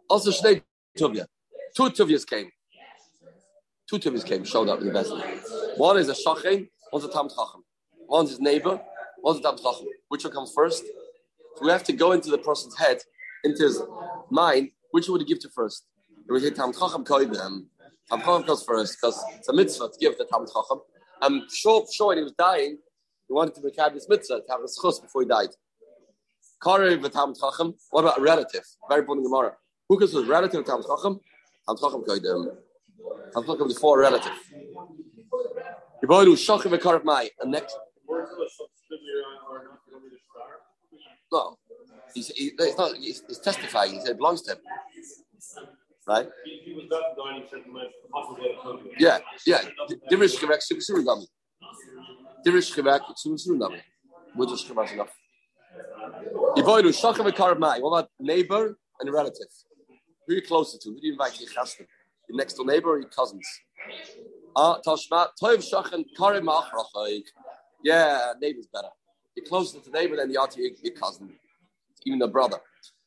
Also, 0.08 0.30
Shnei 0.30 0.62
Tuvia. 0.98 1.26
Two 1.76 1.84
Tuvias 1.84 2.26
came. 2.26 2.50
Two 3.88 3.98
Tuvias 3.98 4.24
came, 4.24 4.44
showed 4.44 4.68
up 4.68 4.80
in 4.80 4.86
the 4.86 4.92
best. 4.92 5.12
One 5.76 5.98
is 5.98 6.08
a 6.08 6.14
Shachin, 6.14 6.68
one's 6.92 7.04
a 7.04 7.08
Tam 7.08 7.28
Chacham. 7.28 7.64
One's 8.08 8.30
his 8.30 8.40
neighbor, 8.40 8.80
one's 9.22 9.38
a 9.38 9.42
Tam 9.42 9.56
Chacham. 9.56 9.86
Which 10.08 10.24
one 10.24 10.32
comes 10.32 10.52
first? 10.54 10.84
So 11.56 11.64
we 11.64 11.70
have 11.70 11.84
to 11.84 11.92
go 11.92 12.12
into 12.12 12.30
the 12.30 12.38
person's 12.38 12.76
head, 12.78 12.98
into 13.44 13.64
his 13.64 13.80
mind, 14.30 14.70
which 14.90 15.08
would 15.08 15.20
he 15.20 15.26
give 15.26 15.40
to 15.40 15.48
first? 15.48 15.86
Would 16.28 16.42
say 16.42 16.50
Tam 16.50 16.72
Chacham 16.72 17.04
Koidem. 17.04 17.66
Tam 18.10 18.20
Chacham 18.20 18.42
goes 18.42 18.64
first 18.64 18.96
because 19.00 19.22
it's 19.36 19.48
a 19.48 19.52
mitzvah 19.52 19.88
to 19.88 19.98
give 20.00 20.18
the 20.18 20.24
Tam 20.24 20.46
Chacham. 20.46 20.80
I'm 21.20 21.42
sure, 21.52 21.86
sure 21.92 22.08
when 22.08 22.18
he 22.18 22.24
was 22.24 22.32
dying, 22.32 22.78
he 23.28 23.32
wanted 23.32 23.54
to 23.54 23.62
make 23.62 23.76
this 23.94 24.08
mitzvah 24.08 24.40
to 24.40 24.52
have 24.52 24.60
a 24.60 24.64
schus 24.64 25.00
before 25.00 25.22
he 25.22 25.28
died. 25.28 25.50
With 26.64 27.14
What 27.90 28.00
about 28.04 28.18
a 28.18 28.22
relative? 28.22 28.64
Very 28.88 29.00
important 29.00 29.26
Gemara. 29.26 29.56
Who 29.88 29.96
was 29.96 30.14
a 30.14 30.24
relative 30.24 30.64
Tam 30.64 30.82
Chacham? 30.82 31.20
Tam 31.66 31.76
Chacham 31.76 32.04
Koidem. 32.04 32.56
Tam 33.34 33.44
Chacham 33.44 33.68
is 33.68 33.78
for 33.78 33.98
a 33.98 34.02
relative. 34.02 34.32
Yiboilu 36.04 36.34
Shachim 36.34 36.76
Vekarev 36.76 37.04
Mai. 37.04 37.30
And 37.40 37.50
next. 37.50 37.76
No. 41.32 41.56
He's, 42.14 42.28
he, 42.28 42.52
he's, 42.58 42.78
not, 42.78 42.96
he's, 42.96 43.22
he's 43.26 43.38
testifying. 43.38 43.94
He 43.94 44.00
said 44.00 44.10
it 44.10 44.16
belongs 44.18 44.42
to 44.42 44.52
him. 44.52 44.58
Right? 46.06 46.28
Yeah, 48.98 49.18
yeah. 49.46 49.62
Dirish 50.10 50.36
Chivek 50.36 50.60
Surugami. 50.90 51.26
Dirish 52.46 52.74
Chivek 52.74 53.00
Surugami. 53.26 53.80
We'll 54.36 54.48
just 54.48 54.68
Chivek 54.68 54.92
enough. 54.92 55.12
Yivoidu 56.56 56.90
Shachim 56.92 57.30
Vekarev 57.30 57.58
Mai. 57.58 57.78
What 57.80 57.98
about 57.98 58.10
neighbor 58.20 58.78
and 59.00 59.12
relative? 59.12 59.48
Who 60.26 60.34
are 60.34 60.36
you 60.36 60.42
closer 60.42 60.78
to? 60.78 60.88
Who 60.90 61.00
do 61.00 61.06
you 61.06 61.12
invite 61.12 61.34
to 61.34 61.44
your 61.44 61.52
chastim? 61.52 61.86
Your 62.28 62.38
next 62.38 62.54
door 62.54 62.66
neighbor 62.66 62.90
or 62.90 63.00
your 63.00 63.08
cousins? 63.08 63.46
Ah, 64.54 64.78
Tashma, 64.86 65.28
Toiv 65.42 65.58
Shachan 65.58 66.04
Karim 66.16 66.46
Achrachayik. 66.46 67.24
Yeah, 67.82 68.32
neighbor's 68.40 68.68
better. 68.72 68.88
You're 69.34 69.46
closer 69.46 69.78
to 69.78 69.90
the 69.90 69.98
neighbor 69.98 70.16
than 70.16 70.30
you 70.30 70.38
are 70.38 70.46
to 70.46 70.60
your, 70.60 70.70
your 70.82 70.94
cousin 70.94 71.32
even 72.04 72.22
a 72.22 72.28
brother. 72.28 72.58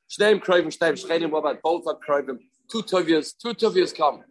Shneim 0.09 0.39
Kroivim, 0.43 0.67
Shneim 0.75 0.93
Shchenim, 0.93 1.31
what 1.31 1.39
about 1.39 1.61
both 1.61 1.83
are 1.87 1.97
Kroivim? 2.07 2.39
Two 2.71 2.81
Tuvias, 2.81 3.33
two 3.41 3.53
Tuvias 3.53 3.95
come. 3.95 4.23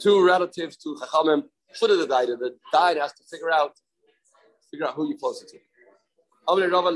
Two 0.00 0.24
relatives, 0.24 0.76
two 0.76 0.96
Chachamim. 1.00 1.44
Should 1.74 1.90
have 1.90 2.08
died. 2.08 2.28
The 2.28 2.56
died 2.72 2.96
has 2.96 3.12
to 3.14 3.24
figure 3.30 3.50
out 3.50 3.72
figure 4.70 4.86
out 4.86 4.94
who 4.94 5.08
you're 5.08 5.18
closer 5.18 5.44
to. 5.44 5.58
Rava 6.48 6.90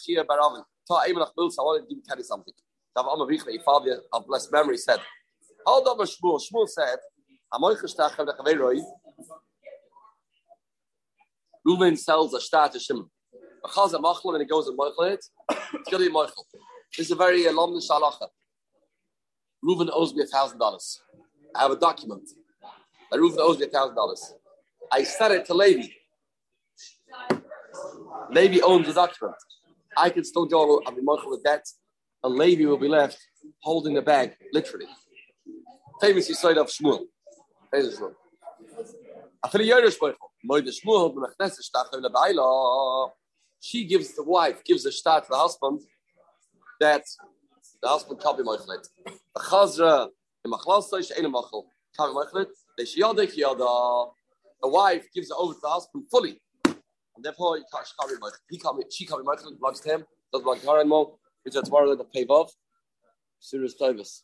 Chia. 0.00 0.24
Ta 0.24 1.02
Mills, 1.36 1.58
I 1.58 1.62
want 1.62 1.88
to 1.88 1.94
you 2.18 2.24
something. 2.24 2.54
Vichne, 2.96 3.62
father 3.62 4.00
of 4.12 4.26
blessed 4.26 4.52
memory, 4.52 4.76
said, 4.76 5.00
Hold 5.66 5.88
up 5.88 5.98
Shmuel. 5.98 6.40
Shmuel 6.40 6.68
said, 6.68 6.98
sells 11.96 12.34
a 12.34 12.40
star 12.40 12.68
to 12.68 12.78
Shimon. 12.78 13.10
Chaz 13.66 13.92
a 13.92 13.98
machlo 13.98 14.34
and 14.34 14.42
it 14.42 14.48
goes 14.48 14.68
and 14.68 14.78
mochel 14.78 15.12
it, 15.12 15.24
it's 15.50 15.90
going 15.90 16.04
to 16.04 16.08
be 16.08 16.14
mochel. 16.14 16.44
This 16.96 17.06
is 17.06 17.10
a 17.10 17.16
very 17.16 17.46
alumni 17.46 17.80
shalacha. 17.80 18.28
Reuven 19.64 19.88
owes 19.92 20.14
me 20.14 20.22
a 20.22 20.26
thousand 20.26 20.58
dollars. 20.58 21.00
I 21.54 21.62
have 21.62 21.72
a 21.72 21.76
document 21.76 22.28
that 23.10 23.18
Reuven 23.18 23.38
owes 23.38 23.58
me 23.58 23.66
a 23.66 23.68
thousand 23.68 23.96
dollars. 23.96 24.34
I 24.92 25.02
said 25.02 25.32
it 25.32 25.46
to 25.46 25.54
Levi. 25.54 25.88
Levi 28.30 28.60
owns 28.64 28.86
the 28.86 28.92
document. 28.92 29.36
I 29.96 30.10
can 30.10 30.24
still 30.24 30.46
go 30.46 30.82
and 30.86 30.96
be 30.96 31.02
mochel 31.02 31.30
with 31.30 31.42
debt, 31.42 31.64
and 32.22 32.34
Levi 32.34 32.64
will 32.66 32.78
be 32.78 32.88
left 32.88 33.18
holding 33.60 33.94
the 33.94 34.02
bag, 34.02 34.36
literally. 34.52 34.86
Famous 36.00 36.38
side 36.38 36.58
of 36.58 36.68
Shmuel. 36.68 37.04
Famous 37.72 37.98
Shmuel. 37.98 38.14
After 39.44 39.58
the 39.58 39.68
Yerush 39.70 39.98
Mochel, 39.98 40.14
Moide 40.48 40.68
Shmuel, 40.68 41.14
b'mechneses 41.14 41.70
shtachel 41.70 42.02
le'bayla 42.02 43.10
she 43.60 43.84
gives 43.84 44.14
the 44.14 44.22
wife 44.22 44.62
gives 44.64 44.84
a 44.86 44.92
start 44.92 45.24
to 45.24 45.30
the 45.30 45.36
husband 45.36 45.80
that 46.80 47.02
the 47.82 47.88
husband 47.88 48.20
can't 48.20 48.36
be 48.36 48.44
mochlet. 48.44 48.86
The 49.04 49.40
chazra 49.40 50.08
in 50.44 50.50
machlasa 50.50 51.06
she 51.06 51.14
ain't 51.14 51.32
machal 51.32 51.66
can't 51.96 52.12
be 52.12 52.18
mochlet. 52.18 52.48
The 52.76 52.84
shiyadek 52.84 53.36
yada. 53.36 54.10
The 54.62 54.68
wife 54.68 55.06
gives 55.14 55.30
it 55.30 55.36
over 55.38 55.54
to 55.54 55.60
the 55.60 55.68
husband 55.68 56.04
fully, 56.10 56.40
and 57.16 57.24
therefore 57.24 57.56
he 57.56 57.64
can't, 57.72 57.86
she 57.86 57.92
can't 57.98 58.20
be. 58.20 58.28
He 58.50 58.58
can't 58.58 58.78
be, 58.78 58.84
she 58.90 59.06
can't 59.06 59.22
be 59.22 59.26
to 59.82 59.94
him. 59.94 60.04
Doesn't 60.32 60.60
to 60.60 60.66
her 60.70 60.80
anymore. 60.80 61.16
Which 61.42 61.56
is 61.56 61.62
tomorrow 61.62 61.94
the 61.94 62.04
pay 62.04 62.24
off. 62.26 62.52
Serious 63.40 63.74
Tavis. 63.80 64.22